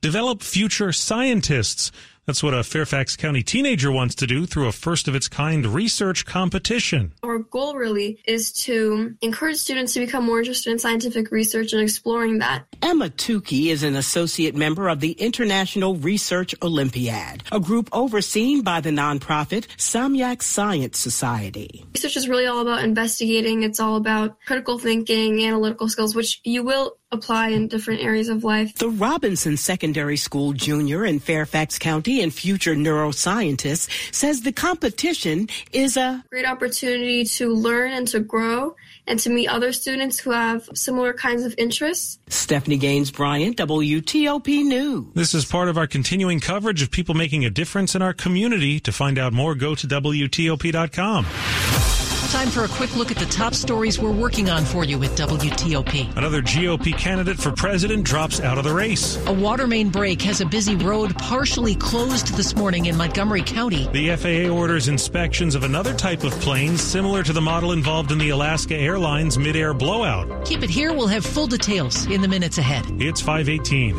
Develop 0.03 0.43
future 0.43 0.91
scientists. 0.91 1.89
That's 2.25 2.43
what 2.43 2.53
a 2.53 2.61
Fairfax 2.61 3.15
County 3.15 3.41
teenager 3.41 3.89
wants 3.89 4.15
to 4.15 4.27
do 4.27 4.45
through 4.45 4.67
a 4.67 4.73
first 4.73 5.07
of 5.07 5.15
its 5.15 5.29
kind 5.29 5.65
research 5.65 6.25
competition. 6.25 7.13
Our 7.23 7.39
goal 7.39 7.75
really 7.75 8.19
is 8.25 8.51
to 8.63 9.15
encourage 9.21 9.57
students 9.57 9.93
to 9.93 10.01
become 10.01 10.25
more 10.25 10.39
interested 10.39 10.71
in 10.71 10.79
scientific 10.79 11.31
research 11.31 11.71
and 11.71 11.81
exploring 11.81 12.39
that. 12.39 12.65
Emma 12.81 13.09
Tukey 13.09 13.67
is 13.67 13.83
an 13.83 13.95
associate 13.95 14.55
member 14.55 14.89
of 14.89 14.99
the 14.99 15.13
International 15.13 15.95
Research 15.95 16.53
Olympiad, 16.61 17.43
a 17.49 17.61
group 17.61 17.87
overseen 17.93 18.61
by 18.61 18.81
the 18.81 18.89
nonprofit 18.89 19.67
Samyak 19.77 20.41
Science 20.41 20.99
Society. 20.99 21.85
Research 21.93 22.17
is 22.17 22.27
really 22.27 22.45
all 22.45 22.59
about 22.59 22.83
investigating. 22.83 23.63
It's 23.63 23.79
all 23.79 23.95
about 23.95 24.37
critical 24.45 24.79
thinking, 24.79 25.45
analytical 25.45 25.87
skills, 25.87 26.13
which 26.13 26.41
you 26.43 26.63
will 26.63 26.97
apply 27.13 27.49
in 27.49 27.67
different 27.67 28.01
areas 28.01 28.29
of 28.29 28.43
life. 28.43 28.75
The 28.75 28.89
Robinson 28.89 29.57
Secondary 29.57 30.17
School 30.17 30.53
junior 30.53 31.05
in 31.05 31.19
Fairfax 31.19 31.79
County 31.79 32.21
and 32.21 32.33
future 32.33 32.75
neuroscientist 32.75 34.13
says 34.13 34.41
the 34.41 34.51
competition 34.51 35.47
is 35.71 35.95
a 35.95 36.23
great 36.29 36.45
opportunity 36.45 37.23
to 37.23 37.53
learn 37.53 37.93
and 37.93 38.07
to 38.09 38.19
grow 38.19 38.75
and 39.07 39.19
to 39.19 39.29
meet 39.29 39.47
other 39.47 39.73
students 39.73 40.19
who 40.19 40.31
have 40.31 40.67
similar 40.73 41.13
kinds 41.13 41.43
of 41.43 41.53
interests. 41.57 42.19
Stephanie 42.27 42.77
Gaines 42.77 43.11
Bryant, 43.11 43.57
WTOP 43.57 44.63
News. 44.63 45.05
This 45.13 45.33
is 45.33 45.45
part 45.45 45.67
of 45.67 45.77
our 45.77 45.87
continuing 45.87 46.39
coverage 46.39 46.81
of 46.81 46.91
people 46.91 47.15
making 47.15 47.45
a 47.45 47.49
difference 47.49 47.95
in 47.95 48.01
our 48.01 48.13
community. 48.13 48.79
To 48.81 48.91
find 48.91 49.19
out 49.19 49.33
more, 49.33 49.55
go 49.55 49.75
to 49.75 49.87
WTOP.com. 49.87 51.92
Time 52.33 52.49
for 52.49 52.63
a 52.63 52.67
quick 52.69 52.95
look 52.95 53.11
at 53.11 53.17
the 53.17 53.27
top 53.27 53.53
stories 53.53 53.99
we're 53.99 54.11
working 54.11 54.49
on 54.49 54.65
for 54.65 54.83
you 54.83 54.97
with 54.97 55.15
WTOP. 55.15 56.17
Another 56.17 56.41
GOP 56.41 56.97
candidate 56.97 57.37
for 57.37 57.51
president 57.51 58.03
drops 58.03 58.39
out 58.39 58.57
of 58.57 58.63
the 58.63 58.73
race. 58.73 59.23
A 59.27 59.31
water 59.31 59.67
main 59.67 59.89
break 59.89 60.19
has 60.23 60.41
a 60.41 60.45
busy 60.47 60.75
road 60.75 61.15
partially 61.19 61.75
closed 61.75 62.35
this 62.35 62.55
morning 62.55 62.87
in 62.87 62.97
Montgomery 62.97 63.43
County. 63.43 63.87
The 63.89 64.15
FAA 64.15 64.51
orders 64.51 64.87
inspections 64.87 65.53
of 65.53 65.63
another 65.63 65.93
type 65.93 66.23
of 66.23 66.31
plane 66.41 66.75
similar 66.75 67.21
to 67.21 67.33
the 67.33 67.41
model 67.41 67.71
involved 67.71 68.11
in 68.11 68.17
the 68.17 68.31
Alaska 68.31 68.75
Airlines 68.75 69.37
mid-air 69.37 69.75
blowout. 69.75 70.43
Keep 70.43 70.63
it 70.63 70.71
here. 70.71 70.91
We'll 70.91 71.05
have 71.05 71.23
full 71.23 71.45
details 71.45 72.07
in 72.07 72.21
the 72.21 72.27
minutes 72.27 72.57
ahead. 72.57 72.83
It's 72.99 73.21
518. 73.21 73.93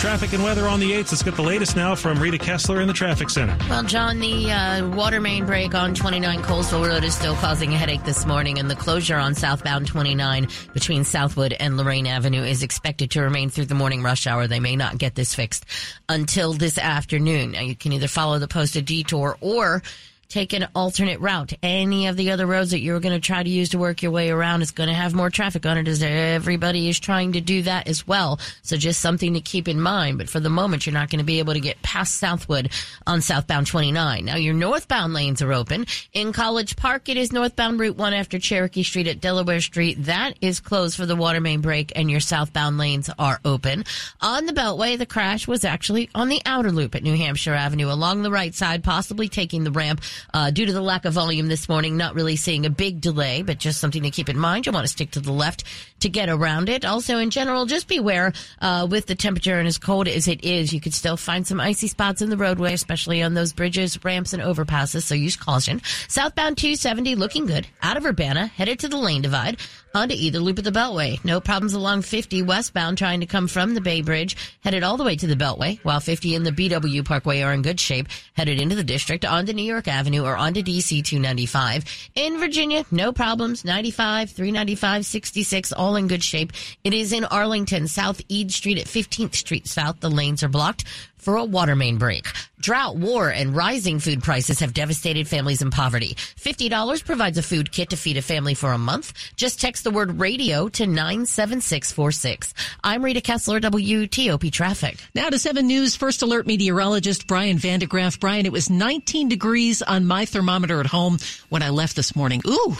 Traffic 0.00 0.32
and 0.32 0.42
weather 0.42 0.66
on 0.66 0.80
the 0.80 0.92
8th. 0.92 1.12
Let's 1.12 1.22
get 1.22 1.34
the 1.34 1.42
latest 1.42 1.76
now 1.76 1.94
from 1.94 2.18
Rita 2.18 2.38
Kessler 2.38 2.80
in 2.80 2.88
the 2.88 2.94
traffic 2.94 3.28
center. 3.28 3.54
Well, 3.68 3.82
John, 3.82 4.18
the 4.18 4.50
uh, 4.50 4.88
water 4.96 5.20
main 5.20 5.44
break 5.44 5.74
on 5.74 5.94
29 5.94 6.40
Colesville 6.40 6.88
Road 6.88 7.04
is 7.04 7.14
still 7.14 7.34
causing 7.34 7.74
a 7.74 7.76
headache 7.76 8.02
this 8.04 8.24
morning, 8.24 8.58
and 8.58 8.70
the 8.70 8.74
closure 8.74 9.18
on 9.18 9.34
southbound 9.34 9.88
29 9.88 10.48
between 10.72 11.04
Southwood 11.04 11.52
and 11.52 11.76
Lorraine 11.76 12.06
Avenue 12.06 12.42
is 12.42 12.62
expected 12.62 13.10
to 13.10 13.20
remain 13.20 13.50
through 13.50 13.66
the 13.66 13.74
morning 13.74 14.02
rush 14.02 14.26
hour. 14.26 14.46
They 14.46 14.58
may 14.58 14.74
not 14.74 14.96
get 14.96 15.16
this 15.16 15.34
fixed 15.34 15.66
until 16.08 16.54
this 16.54 16.78
afternoon. 16.78 17.50
Now, 17.50 17.60
you 17.60 17.76
can 17.76 17.92
either 17.92 18.08
follow 18.08 18.38
the 18.38 18.48
posted 18.48 18.86
detour 18.86 19.36
or 19.42 19.82
take 20.30 20.52
an 20.52 20.68
alternate 20.74 21.20
route. 21.20 21.52
Any 21.62 22.06
of 22.06 22.16
the 22.16 22.30
other 22.30 22.46
roads 22.46 22.70
that 22.70 22.78
you're 22.78 23.00
going 23.00 23.20
to 23.20 23.20
try 23.20 23.42
to 23.42 23.50
use 23.50 23.70
to 23.70 23.78
work 23.78 24.00
your 24.00 24.12
way 24.12 24.30
around 24.30 24.62
is 24.62 24.70
going 24.70 24.88
to 24.88 24.94
have 24.94 25.12
more 25.12 25.28
traffic 25.28 25.66
on 25.66 25.76
it 25.76 25.88
as 25.88 26.02
everybody 26.02 26.88
is 26.88 27.00
trying 27.00 27.32
to 27.32 27.40
do 27.40 27.62
that 27.62 27.88
as 27.88 28.06
well. 28.06 28.38
So 28.62 28.76
just 28.76 29.00
something 29.00 29.34
to 29.34 29.40
keep 29.40 29.66
in 29.66 29.80
mind. 29.80 30.18
But 30.18 30.28
for 30.30 30.38
the 30.38 30.48
moment, 30.48 30.86
you're 30.86 30.94
not 30.94 31.10
going 31.10 31.18
to 31.18 31.24
be 31.24 31.40
able 31.40 31.54
to 31.54 31.60
get 31.60 31.82
past 31.82 32.16
Southwood 32.16 32.70
on 33.06 33.20
southbound 33.20 33.66
29. 33.66 34.24
Now 34.24 34.36
your 34.36 34.54
northbound 34.54 35.12
lanes 35.12 35.42
are 35.42 35.52
open. 35.52 35.86
In 36.12 36.32
College 36.32 36.76
Park, 36.76 37.08
it 37.08 37.16
is 37.16 37.32
northbound 37.32 37.80
Route 37.80 37.96
1 37.96 38.14
after 38.14 38.38
Cherokee 38.38 38.84
Street 38.84 39.08
at 39.08 39.20
Delaware 39.20 39.60
Street. 39.60 40.04
That 40.04 40.34
is 40.40 40.60
closed 40.60 40.96
for 40.96 41.06
the 41.06 41.16
water 41.16 41.40
main 41.40 41.60
break 41.60 41.92
and 41.96 42.08
your 42.08 42.20
southbound 42.20 42.78
lanes 42.78 43.10
are 43.18 43.40
open. 43.44 43.84
On 44.20 44.46
the 44.46 44.52
Beltway, 44.52 44.96
the 44.96 45.06
crash 45.06 45.48
was 45.48 45.64
actually 45.64 46.08
on 46.14 46.28
the 46.28 46.40
outer 46.46 46.70
loop 46.70 46.94
at 46.94 47.02
New 47.02 47.16
Hampshire 47.16 47.54
Avenue 47.54 47.90
along 47.90 48.22
the 48.22 48.30
right 48.30 48.54
side, 48.54 48.84
possibly 48.84 49.28
taking 49.28 49.64
the 49.64 49.72
ramp 49.72 50.00
uh, 50.34 50.50
due 50.50 50.66
to 50.66 50.72
the 50.72 50.80
lack 50.80 51.04
of 51.04 51.12
volume 51.12 51.48
this 51.48 51.68
morning, 51.68 51.96
not 51.96 52.14
really 52.14 52.36
seeing 52.36 52.66
a 52.66 52.70
big 52.70 53.00
delay, 53.00 53.42
but 53.42 53.58
just 53.58 53.80
something 53.80 54.02
to 54.02 54.10
keep 54.10 54.28
in 54.28 54.38
mind. 54.38 54.66
You'll 54.66 54.74
want 54.74 54.86
to 54.86 54.92
stick 54.92 55.12
to 55.12 55.20
the 55.20 55.32
left 55.32 55.64
to 56.00 56.08
get 56.08 56.28
around 56.28 56.68
it. 56.68 56.84
Also, 56.84 57.18
in 57.18 57.30
general, 57.30 57.66
just 57.66 57.88
beware 57.88 58.32
uh, 58.60 58.86
with 58.90 59.06
the 59.06 59.14
temperature 59.14 59.58
and 59.58 59.68
as 59.68 59.78
cold 59.78 60.08
as 60.08 60.28
it 60.28 60.44
is, 60.44 60.72
you 60.72 60.80
could 60.80 60.94
still 60.94 61.16
find 61.16 61.46
some 61.46 61.60
icy 61.60 61.88
spots 61.88 62.22
in 62.22 62.30
the 62.30 62.36
roadway, 62.36 62.72
especially 62.72 63.22
on 63.22 63.34
those 63.34 63.52
bridges, 63.52 64.02
ramps, 64.04 64.32
and 64.32 64.42
overpasses. 64.42 65.02
So 65.02 65.14
use 65.14 65.36
caution. 65.36 65.82
Southbound 66.08 66.56
270 66.58 67.14
looking 67.14 67.46
good. 67.46 67.66
Out 67.82 67.96
of 67.96 68.04
Urbana, 68.04 68.46
headed 68.46 68.80
to 68.80 68.88
the 68.88 68.96
lane 68.96 69.22
divide 69.22 69.58
onto 69.94 70.14
either 70.14 70.38
loop 70.38 70.58
of 70.58 70.64
the 70.64 70.70
Beltway. 70.70 71.22
No 71.24 71.40
problems 71.40 71.74
along 71.74 72.02
50 72.02 72.42
westbound 72.42 72.98
trying 72.98 73.20
to 73.20 73.26
come 73.26 73.48
from 73.48 73.74
the 73.74 73.80
Bay 73.80 74.02
Bridge, 74.02 74.36
headed 74.62 74.82
all 74.82 74.96
the 74.96 75.04
way 75.04 75.16
to 75.16 75.26
the 75.26 75.34
Beltway, 75.34 75.78
while 75.82 76.00
50 76.00 76.34
and 76.34 76.46
the 76.46 76.52
BW 76.52 77.04
Parkway 77.04 77.42
are 77.42 77.52
in 77.52 77.62
good 77.62 77.80
shape, 77.80 78.08
headed 78.34 78.60
into 78.60 78.74
the 78.74 78.84
district 78.84 79.24
onto 79.24 79.52
New 79.52 79.64
York 79.64 79.88
Avenue 79.88 80.24
or 80.24 80.36
onto 80.36 80.62
DC 80.62 81.04
295. 81.04 81.84
In 82.14 82.38
Virginia, 82.38 82.84
no 82.90 83.12
problems. 83.12 83.64
95, 83.64 84.30
395, 84.30 85.06
66, 85.06 85.72
all 85.72 85.96
in 85.96 86.06
good 86.08 86.22
shape. 86.22 86.52
It 86.84 86.94
is 86.94 87.12
in 87.12 87.24
Arlington, 87.24 87.88
South 87.88 88.20
Eads 88.28 88.56
Street 88.56 88.78
at 88.78 88.86
15th 88.86 89.34
Street 89.34 89.66
South. 89.66 90.00
The 90.00 90.10
lanes 90.10 90.42
are 90.42 90.48
blocked 90.48 90.84
for 91.20 91.36
a 91.36 91.44
water 91.44 91.76
main 91.76 91.98
break. 91.98 92.26
Drought, 92.60 92.96
war, 92.96 93.30
and 93.30 93.56
rising 93.56 94.00
food 94.00 94.22
prices 94.22 94.60
have 94.60 94.74
devastated 94.74 95.26
families 95.26 95.62
in 95.62 95.70
poverty. 95.70 96.14
$50 96.14 97.04
provides 97.04 97.38
a 97.38 97.42
food 97.42 97.72
kit 97.72 97.90
to 97.90 97.96
feed 97.96 98.16
a 98.16 98.22
family 98.22 98.54
for 98.54 98.72
a 98.72 98.78
month. 98.78 99.12
Just 99.36 99.60
text 99.60 99.84
the 99.84 99.90
word 99.90 100.20
radio 100.20 100.68
to 100.68 100.86
97646. 100.86 102.52
I'm 102.84 103.04
Rita 103.04 103.20
Kessler, 103.20 103.60
WTOP 103.60 104.52
Traffic. 104.52 104.98
Now 105.14 105.30
to 105.30 105.38
7 105.38 105.66
News 105.66 105.96
First 105.96 106.22
Alert 106.22 106.46
meteorologist 106.46 107.26
Brian 107.26 107.56
Vandegraff. 107.56 108.20
Brian, 108.20 108.46
it 108.46 108.52
was 108.52 108.68
19 108.68 109.28
degrees 109.28 109.80
on 109.82 110.06
my 110.06 110.24
thermometer 110.24 110.80
at 110.80 110.86
home 110.86 111.18
when 111.48 111.62
I 111.62 111.70
left 111.70 111.96
this 111.96 112.14
morning. 112.14 112.42
Ooh, 112.46 112.76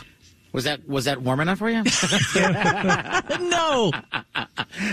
was 0.53 0.65
that 0.65 0.89
was 0.89 1.05
that 1.05 1.23
warm 1.23 1.41
enough 1.41 1.59
for 1.59 1.71
you? 1.71 1.83
no. 3.49 3.93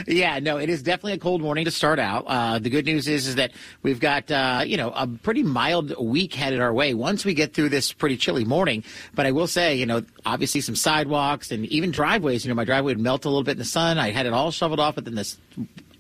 Yeah, 0.08 0.40
no. 0.40 0.58
It 0.58 0.70
is 0.70 0.82
definitely 0.82 1.14
a 1.14 1.18
cold 1.18 1.42
morning 1.42 1.66
to 1.66 1.72
start 1.72 2.00
out. 2.00 2.26
Uh, 2.28 2.60
the 2.60 2.70
good 2.70 2.86
news 2.86 3.08
is 3.08 3.28
is 3.28 3.36
that 3.36 3.52
we've 3.84 4.00
got 4.00 4.30
uh, 4.32 4.64
you 4.66 4.78
know 4.78 4.92
a 4.92 5.08
pretty 5.08 5.44
mild 5.44 5.96
week 6.00 6.34
headed 6.34 6.60
our 6.60 6.74
way 6.74 6.94
once 6.94 7.26
we 7.26 7.34
get 7.34 7.54
through 7.54 7.70
this 7.70 7.94
pretty 7.94 8.18
chilly 8.18 8.46
morning. 8.46 8.84
But 9.16 9.26
I 9.26 9.32
will 9.32 9.48
say, 9.48 9.76
you 9.76 9.86
know, 9.86 10.04
obviously 10.26 10.62
some 10.62 10.76
sidewalks 10.76 11.52
and 11.52 11.66
even 11.68 11.92
driveways. 11.92 12.46
You 12.46 12.50
know, 12.50 12.56
my 12.56 12.66
driveway 12.66 12.94
would 12.94 13.00
melt 13.00 13.26
a 13.26 13.30
little 13.30 13.44
bit 13.44 13.54
in 13.54 13.58
the 13.60 13.66
sun. 13.66 13.98
I 13.98 14.12
had 14.12 14.26
it 14.26 14.34
all 14.34 14.52
shoveled 14.52 14.80
off, 14.80 14.96
but 14.96 15.06
then 15.06 15.16
this 15.16 15.38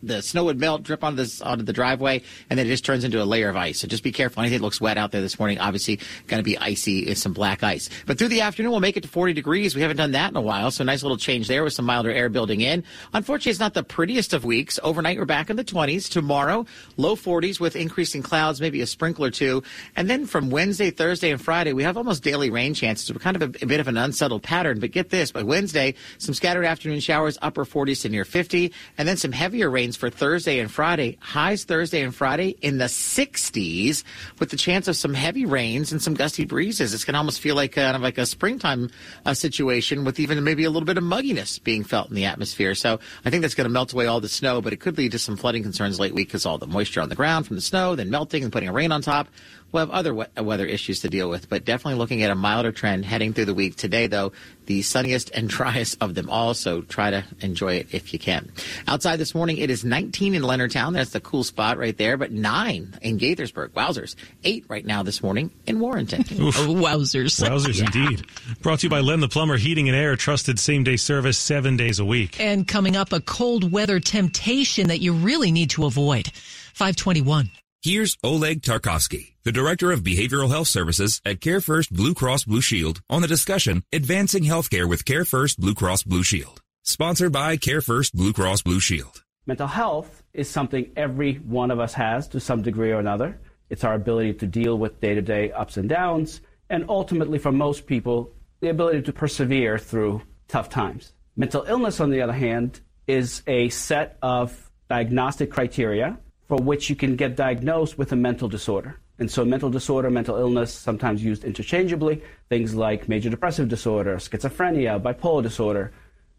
the 0.03 0.21
snow 0.21 0.45
would 0.45 0.59
melt, 0.59 0.83
drip 0.83 1.03
onto 1.03 1.17
this 1.17 1.41
onto 1.41 1.63
the 1.63 1.73
driveway, 1.73 2.21
and 2.49 2.57
then 2.57 2.65
it 2.65 2.69
just 2.69 2.85
turns 2.85 3.03
into 3.03 3.21
a 3.21 3.25
layer 3.25 3.49
of 3.49 3.55
ice. 3.55 3.79
So 3.79 3.87
just 3.87 4.03
be 4.03 4.11
careful. 4.11 4.41
Anything 4.41 4.59
that 4.59 4.63
looks 4.63 4.81
wet 4.81 4.97
out 4.97 5.11
there 5.11 5.21
this 5.21 5.39
morning, 5.39 5.59
obviously 5.59 5.99
going 6.27 6.39
to 6.39 6.43
be 6.43 6.57
icy. 6.57 6.99
It's 6.99 7.21
some 7.21 7.33
black 7.33 7.63
ice. 7.63 7.89
But 8.05 8.17
through 8.17 8.29
the 8.29 8.41
afternoon, 8.41 8.71
we'll 8.71 8.79
make 8.79 8.97
it 8.97 9.01
to 9.01 9.09
40 9.09 9.33
degrees. 9.33 9.75
We 9.75 9.81
haven't 9.81 9.97
done 9.97 10.11
that 10.11 10.31
in 10.31 10.37
a 10.37 10.41
while, 10.41 10.71
so 10.71 10.81
a 10.81 10.85
nice 10.85 11.03
little 11.03 11.17
change 11.17 11.47
there 11.47 11.63
with 11.63 11.73
some 11.73 11.85
milder 11.85 12.11
air 12.11 12.29
building 12.29 12.61
in. 12.61 12.83
Unfortunately, 13.13 13.51
it's 13.51 13.59
not 13.59 13.73
the 13.73 13.83
prettiest 13.83 14.33
of 14.33 14.45
weeks. 14.45 14.79
Overnight, 14.83 15.17
we're 15.17 15.25
back 15.25 15.49
in 15.49 15.55
the 15.55 15.63
20s. 15.63 16.09
Tomorrow, 16.09 16.65
low 16.97 17.15
40s 17.15 17.59
with 17.59 17.75
increasing 17.75 18.21
clouds, 18.21 18.61
maybe 18.61 18.81
a 18.81 18.87
sprinkle 18.87 19.25
or 19.25 19.31
two. 19.31 19.63
And 19.95 20.09
then 20.09 20.25
from 20.25 20.49
Wednesday, 20.49 20.91
Thursday, 20.91 21.31
and 21.31 21.41
Friday, 21.41 21.73
we 21.73 21.83
have 21.83 21.97
almost 21.97 22.23
daily 22.23 22.49
rain 22.49 22.73
chances. 22.73 23.11
We're 23.11 23.19
kind 23.19 23.35
of 23.35 23.55
a, 23.55 23.63
a 23.63 23.67
bit 23.67 23.79
of 23.79 23.87
an 23.87 23.97
unsettled 23.97 24.43
pattern. 24.43 24.79
But 24.79 24.91
get 24.91 25.09
this: 25.09 25.31
by 25.31 25.43
Wednesday, 25.43 25.95
some 26.17 26.33
scattered 26.33 26.65
afternoon 26.65 26.99
showers, 26.99 27.37
upper 27.41 27.65
40s 27.65 28.01
to 28.03 28.09
near 28.09 28.25
50, 28.25 28.73
and 28.97 29.07
then 29.07 29.17
some 29.17 29.31
heavier 29.31 29.69
rains 29.87 29.95
for 29.95 30.09
Thursday 30.09 30.59
and 30.59 30.69
Friday. 30.69 31.17
Highs 31.21 31.63
Thursday 31.63 32.01
and 32.01 32.13
Friday 32.13 32.49
in 32.61 32.77
the 32.77 32.85
60s 32.85 34.03
with 34.37 34.49
the 34.49 34.57
chance 34.57 34.89
of 34.89 34.97
some 34.97 35.13
heavy 35.13 35.45
rains 35.45 35.93
and 35.93 36.01
some 36.01 36.13
gusty 36.13 36.43
breezes. 36.43 36.93
It's 36.93 37.05
going 37.05 37.13
to 37.13 37.19
almost 37.19 37.39
feel 37.39 37.55
like 37.55 37.71
kind 37.71 37.95
of 37.95 38.01
like 38.01 38.17
a 38.17 38.25
springtime 38.25 38.89
uh, 39.25 39.33
situation 39.33 40.03
with 40.03 40.19
even 40.19 40.43
maybe 40.43 40.65
a 40.65 40.69
little 40.69 40.85
bit 40.85 40.97
of 40.97 41.05
mugginess 41.05 41.63
being 41.63 41.85
felt 41.85 42.09
in 42.09 42.15
the 42.15 42.25
atmosphere. 42.25 42.75
So 42.75 42.99
I 43.23 43.29
think 43.29 43.43
that's 43.43 43.55
going 43.55 43.63
to 43.63 43.71
melt 43.71 43.93
away 43.93 44.07
all 44.07 44.19
the 44.19 44.27
snow, 44.27 44.61
but 44.61 44.73
it 44.73 44.81
could 44.81 44.97
lead 44.97 45.13
to 45.13 45.19
some 45.19 45.37
flooding 45.37 45.63
concerns 45.63 46.01
late 46.01 46.13
week 46.13 46.27
because 46.27 46.45
all 46.45 46.57
the 46.57 46.67
moisture 46.67 46.99
on 46.99 47.07
the 47.07 47.15
ground 47.15 47.47
from 47.47 47.55
the 47.55 47.61
snow, 47.61 47.95
then 47.95 48.09
melting 48.09 48.43
and 48.43 48.51
putting 48.51 48.67
a 48.67 48.73
rain 48.73 48.91
on 48.91 49.01
top 49.01 49.29
we'll 49.71 49.85
have 49.85 49.91
other 49.91 50.13
weather 50.13 50.65
issues 50.65 51.01
to 51.01 51.09
deal 51.09 51.29
with, 51.29 51.49
but 51.49 51.65
definitely 51.65 51.97
looking 51.97 52.23
at 52.23 52.31
a 52.31 52.35
milder 52.35 52.71
trend 52.71 53.05
heading 53.05 53.33
through 53.33 53.45
the 53.45 53.53
week. 53.53 53.75
Today, 53.75 54.07
though, 54.07 54.31
the 54.65 54.81
sunniest 54.81 55.29
and 55.33 55.49
driest 55.49 55.97
of 56.01 56.15
them 56.15 56.29
all, 56.29 56.53
so 56.53 56.81
try 56.81 57.11
to 57.11 57.23
enjoy 57.41 57.75
it 57.75 57.87
if 57.91 58.13
you 58.13 58.19
can. 58.19 58.51
Outside 58.87 59.17
this 59.17 59.35
morning, 59.35 59.57
it 59.57 59.69
is 59.69 59.83
19 59.83 60.35
in 60.35 60.41
Leonardtown. 60.41 60.93
That's 60.93 61.11
the 61.11 61.19
cool 61.19 61.43
spot 61.43 61.77
right 61.77 61.97
there, 61.97 62.17
but 62.17 62.31
9 62.31 62.99
in 63.01 63.17
Gaithersburg. 63.17 63.69
Wowzers. 63.69 64.15
8 64.43 64.65
right 64.67 64.85
now 64.85 65.03
this 65.03 65.21
morning 65.21 65.51
in 65.65 65.79
Warrenton. 65.79 66.21
oh, 66.31 66.75
wowzers. 66.75 67.41
Wowzers 67.41 67.79
yeah. 67.79 67.85
indeed. 67.85 68.25
Brought 68.61 68.79
to 68.79 68.87
you 68.87 68.89
by 68.89 68.99
Len 68.99 69.19
the 69.19 69.27
Plumber 69.27 69.57
Heating 69.57 69.89
and 69.89 69.97
Air, 69.97 70.15
trusted 70.15 70.59
same 70.59 70.83
day 70.83 70.97
service 70.97 71.37
seven 71.37 71.77
days 71.77 71.99
a 71.99 72.05
week. 72.05 72.39
And 72.39 72.67
coming 72.67 72.95
up, 72.95 73.13
a 73.13 73.21
cold 73.21 73.71
weather 73.71 73.99
temptation 73.99 74.87
that 74.87 75.01
you 75.01 75.13
really 75.13 75.51
need 75.51 75.71
to 75.71 75.85
avoid. 75.85 76.31
521. 76.73 77.49
Here's 77.89 78.17
Oleg 78.21 78.63
Tarkovsky, 78.63 79.35
the 79.45 79.53
Director 79.53 79.93
of 79.93 80.03
Behavioral 80.03 80.49
Health 80.49 80.67
Services 80.67 81.21
at 81.23 81.39
Care 81.39 81.61
First 81.61 81.93
Blue 81.93 82.13
Cross 82.13 82.43
Blue 82.43 82.59
Shield, 82.59 82.99
on 83.09 83.21
the 83.21 83.29
discussion 83.29 83.81
Advancing 83.93 84.43
Healthcare 84.43 84.89
with 84.89 85.05
Care 85.05 85.23
First 85.23 85.57
Blue 85.57 85.73
Cross 85.73 86.03
Blue 86.03 86.21
Shield. 86.21 86.61
Sponsored 86.83 87.31
by 87.31 87.55
Care 87.55 87.79
First 87.79 88.13
Blue 88.13 88.33
Cross 88.33 88.63
Blue 88.63 88.81
Shield. 88.81 89.23
Mental 89.45 89.67
health 89.67 90.21
is 90.33 90.49
something 90.49 90.91
every 90.97 91.35
one 91.35 91.71
of 91.71 91.79
us 91.79 91.93
has 91.93 92.27
to 92.27 92.41
some 92.41 92.61
degree 92.61 92.91
or 92.91 92.99
another. 92.99 93.39
It's 93.69 93.85
our 93.85 93.93
ability 93.93 94.33
to 94.33 94.47
deal 94.47 94.77
with 94.77 94.99
day 94.99 95.15
to 95.15 95.21
day 95.21 95.53
ups 95.53 95.77
and 95.77 95.87
downs, 95.87 96.41
and 96.69 96.83
ultimately, 96.89 97.39
for 97.39 97.53
most 97.53 97.85
people, 97.85 98.33
the 98.59 98.67
ability 98.67 99.03
to 99.03 99.13
persevere 99.13 99.77
through 99.77 100.21
tough 100.49 100.67
times. 100.67 101.13
Mental 101.37 101.63
illness, 101.63 102.01
on 102.01 102.09
the 102.09 102.21
other 102.21 102.33
hand, 102.33 102.81
is 103.07 103.43
a 103.47 103.69
set 103.69 104.17
of 104.21 104.69
diagnostic 104.89 105.49
criteria 105.49 106.17
for 106.47 106.57
which 106.57 106.89
you 106.89 106.95
can 106.95 107.15
get 107.15 107.35
diagnosed 107.35 107.97
with 107.97 108.11
a 108.11 108.15
mental 108.15 108.47
disorder. 108.47 108.99
And 109.19 109.29
so, 109.29 109.43
mental 109.43 109.69
disorder, 109.69 110.09
mental 110.09 110.37
illness, 110.37 110.73
sometimes 110.73 111.23
used 111.23 111.43
interchangeably, 111.43 112.21
things 112.49 112.75
like 112.75 113.09
major 113.09 113.29
depressive 113.29 113.67
disorder, 113.67 114.17
schizophrenia, 114.17 115.01
bipolar 115.01 115.41
disorder, 115.41 115.91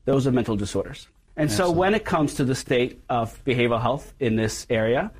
those 0.05 0.27
are 0.27 0.33
mental 0.33 0.57
disorders. 0.57 1.09
And 1.37 1.51
Excellent. 1.51 1.71
so, 1.71 1.77
when 1.77 1.94
it 1.94 2.05
comes 2.05 2.35
to 2.35 2.44
the 2.44 2.55
state 2.55 3.03
of 3.09 3.44
behavioral 3.44 3.83
health 3.83 4.14
in 4.21 4.37
this 4.37 4.66
area, 4.71 5.11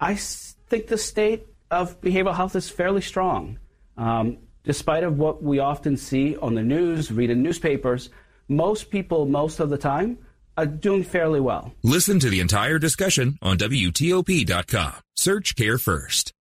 I 0.00 0.16
think 0.16 0.88
the 0.88 0.98
state 0.98 1.46
of 1.70 2.00
behavioral 2.00 2.34
health 2.34 2.56
is 2.56 2.68
fairly 2.68 3.00
strong. 3.00 3.58
Um, 3.96 4.38
despite 4.64 5.04
of 5.04 5.18
what 5.18 5.42
we 5.42 5.60
often 5.60 5.96
see 5.96 6.36
on 6.36 6.54
the 6.54 6.62
news, 6.62 7.12
read 7.12 7.30
in 7.30 7.42
newspapers, 7.42 8.10
most 8.48 8.90
people, 8.90 9.24
most 9.26 9.60
of 9.60 9.70
the 9.70 9.78
time, 9.78 10.18
are 10.56 10.66
doing 10.66 11.02
fairly 11.02 11.40
well. 11.40 11.72
Listen 11.82 12.18
to 12.20 12.30
the 12.30 12.40
entire 12.40 12.78
discussion 12.78 13.38
on 13.42 13.58
WTOP.com. 13.58 14.94
Search 15.16 15.56
Care 15.56 15.78
First. 15.78 16.32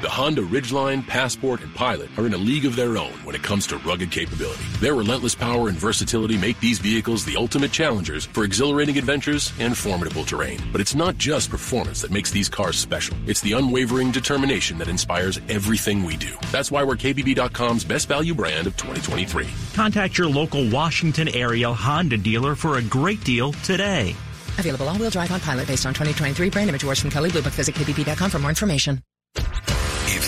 The 0.00 0.08
Honda 0.08 0.42
Ridgeline, 0.42 1.04
Passport, 1.04 1.60
and 1.60 1.74
Pilot 1.74 2.08
are 2.16 2.26
in 2.26 2.32
a 2.32 2.36
league 2.36 2.66
of 2.66 2.76
their 2.76 2.96
own 2.96 3.10
when 3.24 3.34
it 3.34 3.42
comes 3.42 3.66
to 3.66 3.78
rugged 3.78 4.12
capability. 4.12 4.62
Their 4.78 4.94
relentless 4.94 5.34
power 5.34 5.68
and 5.68 5.76
versatility 5.76 6.38
make 6.38 6.60
these 6.60 6.78
vehicles 6.78 7.24
the 7.24 7.36
ultimate 7.36 7.72
challengers 7.72 8.24
for 8.26 8.44
exhilarating 8.44 8.96
adventures 8.96 9.52
and 9.58 9.76
formidable 9.76 10.22
terrain. 10.22 10.60
But 10.70 10.80
it's 10.80 10.94
not 10.94 11.18
just 11.18 11.50
performance 11.50 12.00
that 12.02 12.12
makes 12.12 12.30
these 12.30 12.48
cars 12.48 12.78
special. 12.78 13.16
It's 13.26 13.40
the 13.40 13.54
unwavering 13.54 14.12
determination 14.12 14.78
that 14.78 14.86
inspires 14.86 15.40
everything 15.48 16.04
we 16.04 16.16
do. 16.16 16.36
That's 16.52 16.70
why 16.70 16.84
we're 16.84 16.94
KBB.com's 16.94 17.82
best 17.82 18.06
value 18.06 18.34
brand 18.34 18.68
of 18.68 18.76
2023. 18.76 19.48
Contact 19.74 20.16
your 20.16 20.28
local 20.28 20.70
Washington 20.70 21.26
area 21.26 21.72
Honda 21.72 22.18
dealer 22.18 22.54
for 22.54 22.76
a 22.78 22.82
great 22.82 23.24
deal 23.24 23.50
today. 23.64 24.14
Available 24.60 24.88
all-wheel 24.88 25.10
drive 25.10 25.32
on 25.32 25.40
Pilot 25.40 25.66
based 25.66 25.86
on 25.86 25.92
2023 25.92 26.50
brand 26.50 26.68
image 26.68 26.84
awards 26.84 27.00
from 27.00 27.10
Kelley 27.10 27.32
Blue 27.32 27.42
Book. 27.42 27.54
Visit 27.54 27.74
kbb.com 27.74 28.30
for 28.30 28.38
more 28.38 28.50
information. 28.50 29.02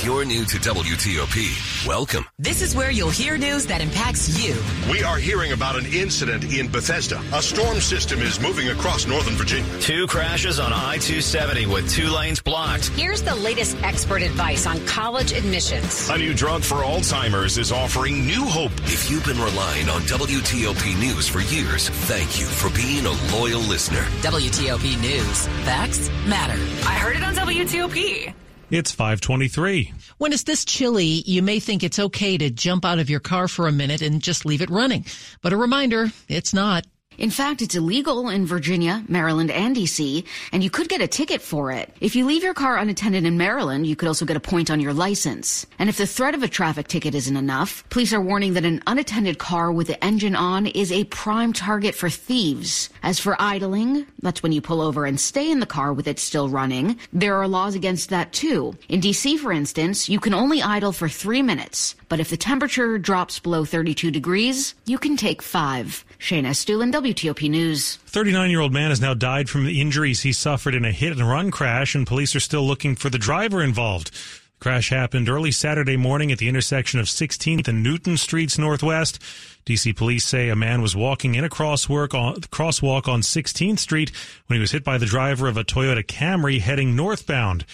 If 0.01 0.07
you're 0.07 0.25
new 0.25 0.47
to 0.47 0.57
WTOP, 0.57 1.87
welcome. 1.87 2.25
This 2.39 2.63
is 2.63 2.75
where 2.75 2.91
you'll 2.91 3.11
hear 3.11 3.37
news 3.37 3.67
that 3.67 3.83
impacts 3.83 4.43
you. 4.43 4.57
We 4.91 5.03
are 5.03 5.19
hearing 5.19 5.53
about 5.53 5.77
an 5.77 5.85
incident 5.85 6.43
in 6.45 6.71
Bethesda. 6.71 7.21
A 7.35 7.43
storm 7.43 7.81
system 7.81 8.21
is 8.21 8.41
moving 8.41 8.71
across 8.71 9.07
northern 9.07 9.35
Virginia. 9.35 9.71
Two 9.81 10.07
crashes 10.07 10.59
on 10.59 10.73
I-270 10.73 11.67
with 11.67 11.91
two 11.91 12.09
lanes 12.09 12.41
blocked. 12.41 12.89
Here's 12.97 13.21
the 13.21 13.35
latest 13.35 13.77
expert 13.83 14.23
advice 14.23 14.67
on 14.67 14.83
college 14.87 15.33
admissions. 15.33 16.09
A 16.09 16.17
new 16.17 16.33
drug 16.33 16.63
for 16.63 16.77
Alzheimer's 16.77 17.59
is 17.59 17.71
offering 17.71 18.25
new 18.25 18.47
hope. 18.47 18.73
If 18.85 19.11
you've 19.11 19.27
been 19.27 19.39
relying 19.39 19.91
on 19.91 20.01
WTOP 20.05 20.99
News 20.99 21.29
for 21.29 21.41
years, 21.41 21.91
thank 22.09 22.41
you 22.41 22.47
for 22.47 22.75
being 22.75 23.05
a 23.05 23.37
loyal 23.37 23.61
listener. 23.61 24.07
WTOP 24.23 24.99
News. 25.03 25.47
Facts 25.67 26.09
matter. 26.27 26.59
I 26.89 26.95
heard 26.95 27.17
it 27.17 27.23
on 27.23 27.35
WTOP. 27.35 28.33
It's 28.70 28.92
523. 28.92 29.92
When 30.18 30.33
it's 30.33 30.44
this 30.44 30.64
chilly, 30.64 31.24
you 31.26 31.42
may 31.42 31.59
think 31.59 31.83
it's 31.83 31.98
okay 31.98 32.38
to 32.38 32.50
jump 32.50 32.85
out 32.85 33.00
of 33.00 33.11
your 33.11 33.18
car 33.18 33.48
for 33.48 33.66
a 33.66 33.72
minute 33.72 34.00
and 34.00 34.22
just 34.22 34.46
leave 34.46 34.62
it 34.62 34.70
running. 34.70 35.06
But 35.42 35.52
a 35.52 35.56
reminder, 35.56 36.12
it's 36.28 36.54
not. 36.54 36.87
In 37.20 37.28
fact, 37.28 37.61
it's 37.61 37.74
illegal 37.74 38.30
in 38.30 38.46
Virginia, 38.46 39.04
Maryland, 39.06 39.50
and 39.50 39.76
DC, 39.76 40.24
and 40.52 40.64
you 40.64 40.70
could 40.70 40.88
get 40.88 41.02
a 41.02 41.06
ticket 41.06 41.42
for 41.42 41.70
it. 41.70 41.94
If 42.00 42.16
you 42.16 42.24
leave 42.24 42.42
your 42.42 42.54
car 42.54 42.78
unattended 42.78 43.26
in 43.26 43.37
Maryland, 43.37 43.87
you 43.87 43.94
could 43.94 44.09
also 44.09 44.24
get 44.24 44.38
a 44.38 44.40
point 44.40 44.70
on 44.70 44.80
your 44.80 44.94
license. 44.94 45.66
And 45.78 45.90
if 45.90 45.98
the 45.98 46.06
threat 46.06 46.35
of 46.35 46.42
a 46.42 46.48
traffic 46.48 46.88
ticket 46.88 47.14
isn't 47.14 47.37
enough, 47.37 47.87
police 47.90 48.14
are 48.14 48.22
warning 48.22 48.54
that 48.54 48.64
an 48.64 48.83
unattended 48.87 49.37
car 49.37 49.70
with 49.70 49.88
the 49.88 50.02
engine 50.02 50.35
on 50.35 50.66
is 50.66 50.90
a 50.90 51.04
prime 51.04 51.52
target 51.52 51.94
for 51.94 52.09
thieves. 52.09 52.88
As 53.02 53.18
for 53.18 53.37
idling, 53.38 54.06
that's 54.22 54.42
when 54.42 54.52
you 54.52 54.62
pull 54.62 54.80
over 54.80 55.04
and 55.04 55.20
stay 55.20 55.50
in 55.50 55.61
the 55.61 55.66
car 55.66 55.92
with 55.92 56.09
it 56.09 56.18
still 56.18 56.48
running. 56.48 56.98
There 57.12 57.37
are 57.37 57.46
laws 57.46 57.74
against 57.74 58.09
that 58.09 58.33
too. 58.33 58.78
In 58.88 59.02
DC, 59.02 59.38
for 59.40 59.52
instance, 59.52 60.09
you 60.09 60.20
can 60.20 60.33
only 60.33 60.62
idle 60.62 60.92
for 60.92 61.09
three 61.11 61.42
minutes, 61.42 61.96
but 62.09 62.18
if 62.18 62.30
the 62.30 62.38
temperature 62.38 62.96
drops 62.96 63.38
below 63.38 63.66
32 63.66 64.11
degrees, 64.11 64.74
you 64.87 64.96
can 64.96 65.18
take 65.18 65.42
five. 65.42 66.02
Shayna 66.18 66.48
Estulin, 66.48 66.92
WTOP 67.14 67.51
News. 67.51 67.96
39 68.07 68.51
year 68.51 68.61
old 68.61 68.73
man 68.73 68.90
has 68.90 69.01
now 69.01 69.14
died 69.14 69.51
from 69.51 69.64
the 69.64 69.81
injuries 69.81 70.23
he 70.23 70.33
suffered 70.33 70.77
in 70.77 70.85
a 70.85 70.92
hit 70.92 71.12
and 71.12 71.29
run 71.29 71.51
crash, 71.51 71.94
and 71.96 72.07
police 72.07 72.37
are 72.37 72.40
still 72.40 72.64
looking 72.64 72.94
for 72.94 73.11
the 73.11 73.18
driver 73.18 73.62
involved. 73.62 74.12
The 74.12 74.62
crash 74.62 74.90
happened 74.90 75.29
early 75.29 75.51
Saturday 75.51 75.96
morning 75.96 76.31
at 76.31 76.38
the 76.38 76.49
intersection 76.49 77.01
of 77.01 77.07
16th 77.07 77.66
and 77.66 77.83
Newton 77.83 78.16
Streets 78.16 78.59
Northwest. 78.59 79.18
DC 79.66 79.96
police 79.96 80.25
say 80.25 80.51
a 80.51 80.57
man 80.57 80.83
was 80.83 80.94
walking 80.94 81.35
in 81.35 81.44
a 81.44 81.49
crosswalk 81.49 82.14
on, 82.14 82.37
crosswalk 82.42 83.09
on 83.09 83.23
16th 83.23 83.81
Street 83.81 84.12
when 84.46 84.57
he 84.57 84.61
was 84.61 84.70
hit 84.70 84.85
by 84.85 84.96
the 84.96 85.07
driver 85.07 85.49
of 85.49 85.57
a 85.57 85.64
Toyota 85.64 86.05
Camry 86.05 86.61
heading 86.61 86.94
northbound. 86.94 87.64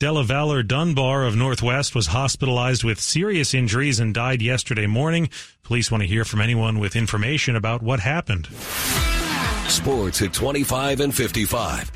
Della 0.00 0.24
Valor 0.24 0.62
Dunbar 0.62 1.26
of 1.26 1.36
Northwest 1.36 1.94
was 1.94 2.06
hospitalized 2.06 2.82
with 2.82 2.98
serious 2.98 3.52
injuries 3.52 4.00
and 4.00 4.14
died 4.14 4.40
yesterday 4.40 4.86
morning. 4.86 5.28
Police 5.62 5.90
want 5.90 6.02
to 6.02 6.08
hear 6.08 6.24
from 6.24 6.40
anyone 6.40 6.78
with 6.78 6.96
information 6.96 7.54
about 7.54 7.82
what 7.82 8.00
happened. 8.00 8.46
Sports 9.68 10.22
at 10.22 10.32
25 10.32 11.00
and 11.00 11.14
55. 11.14 11.92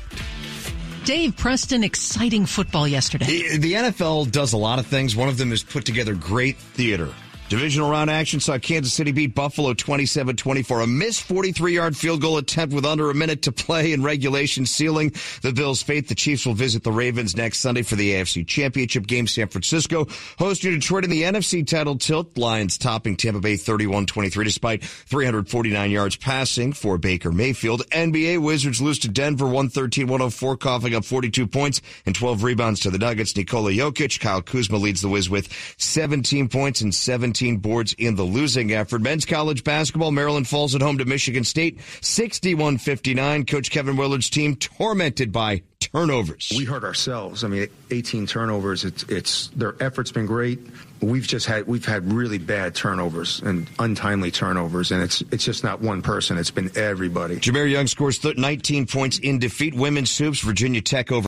Dave 1.03 1.35
Preston, 1.35 1.83
exciting 1.83 2.45
football 2.45 2.87
yesterday. 2.87 3.25
The, 3.25 3.57
the, 3.57 3.73
NFL 3.73 4.31
does 4.31 4.53
a 4.53 4.57
lot 4.57 4.77
of 4.77 4.85
things. 4.85 5.15
One 5.15 5.27
of 5.27 5.39
them 5.39 5.51
is 5.51 5.63
put 5.63 5.83
together 5.83 6.13
great 6.13 6.57
theater. 6.57 7.09
Divisional 7.47 7.91
round 7.91 8.09
action 8.09 8.39
saw 8.39 8.57
Kansas 8.57 8.91
City 8.91 9.11
beat 9.11 9.35
Buffalo 9.35 9.75
27-24. 9.75 10.83
A 10.83 10.87
missed 10.87 11.27
43-yard 11.29 11.95
field 11.95 12.19
goal 12.19 12.39
attempt 12.39 12.73
with 12.73 12.85
under 12.85 13.11
a 13.11 13.13
minute 13.13 13.43
to 13.43 13.51
play 13.51 13.93
in 13.93 14.01
regulation 14.01 14.65
sealing 14.65 15.13
the 15.43 15.53
Bills' 15.53 15.83
fate. 15.83 16.07
The 16.07 16.15
Chiefs 16.15 16.47
will 16.47 16.55
visit 16.55 16.81
the 16.81 16.91
Ravens 16.91 17.37
next 17.37 17.59
Sunday 17.59 17.83
for 17.83 17.97
the 17.97 18.13
AFC 18.13 18.47
Championship 18.47 19.05
game. 19.05 19.27
San 19.27 19.47
Francisco 19.47 20.07
hosting 20.39 20.71
Detroit 20.71 21.03
in 21.03 21.11
the 21.11 21.21
NFC 21.21 21.65
title 21.65 21.99
tilt. 21.99 22.35
Lions 22.35 22.79
topping 22.79 23.15
Tampa 23.15 23.41
Bay 23.41 23.53
31-23 23.53 24.43
despite 24.43 24.83
349 24.83 25.91
yards 25.91 26.15
passing 26.15 26.73
for 26.73 26.97
Baker 26.97 27.31
Mayfield. 27.31 27.87
NBA 27.91 28.41
Wizards 28.41 28.81
lose 28.81 28.97
to 28.99 29.07
Denver 29.07 29.45
113-104, 29.45 30.59
coughing 30.59 30.95
up 30.95 31.05
42 31.05 31.45
points 31.45 31.79
and 32.07 32.15
12 32.15 32.41
rebounds 32.41 32.79
to 32.79 32.89
the 32.89 32.97
Nuggets. 32.97 33.37
Nikola 33.37 33.71
Jokic, 33.71 34.19
Kyle 34.19 34.41
Kuzma 34.41 34.77
leads 34.77 35.01
the 35.01 35.09
Wiz 35.09 35.29
with 35.29 35.47
17 35.77 36.49
points 36.49 36.81
and 36.81 36.93
17 36.93 37.34
boards 37.59 37.93
in 37.97 38.15
the 38.15 38.23
losing 38.23 38.71
effort. 38.71 39.01
Men's 39.01 39.25
college 39.25 39.63
basketball, 39.63 40.11
Maryland 40.11 40.47
falls 40.47 40.75
at 40.75 40.81
home 40.81 40.97
to 40.97 41.05
Michigan 41.05 41.43
State, 41.43 41.79
61-59. 42.01 43.47
Coach 43.47 43.71
Kevin 43.71 43.97
Willard's 43.97 44.29
team 44.29 44.55
tormented 44.55 45.31
by 45.31 45.61
turnovers. 45.79 46.51
We 46.57 46.65
hurt 46.65 46.83
ourselves. 46.83 47.43
I 47.43 47.47
mean, 47.47 47.67
18 47.91 48.27
turnovers. 48.27 48.85
It's 48.85 49.03
it's 49.03 49.47
their 49.49 49.81
effort's 49.81 50.11
been 50.11 50.25
great. 50.25 50.59
We've 51.01 51.27
just 51.27 51.45
had 51.45 51.67
we've 51.67 51.85
had 51.85 52.11
really 52.11 52.37
bad 52.37 52.73
turnovers 52.73 53.41
and 53.41 53.69
untimely 53.79 54.31
turnovers, 54.31 54.91
and 54.91 55.03
it's 55.03 55.21
it's 55.31 55.43
just 55.43 55.63
not 55.63 55.81
one 55.81 56.01
person. 56.01 56.37
It's 56.37 56.51
been 56.51 56.71
everybody. 56.75 57.35
Jahmir 57.37 57.69
Young 57.69 57.87
scores 57.87 58.23
19 58.23 58.87
points 58.87 59.19
in 59.19 59.39
defeat. 59.39 59.73
Women's 59.73 60.17
hoops, 60.17 60.39
Virginia 60.39 60.81
Tech 60.81 61.11
over. 61.11 61.23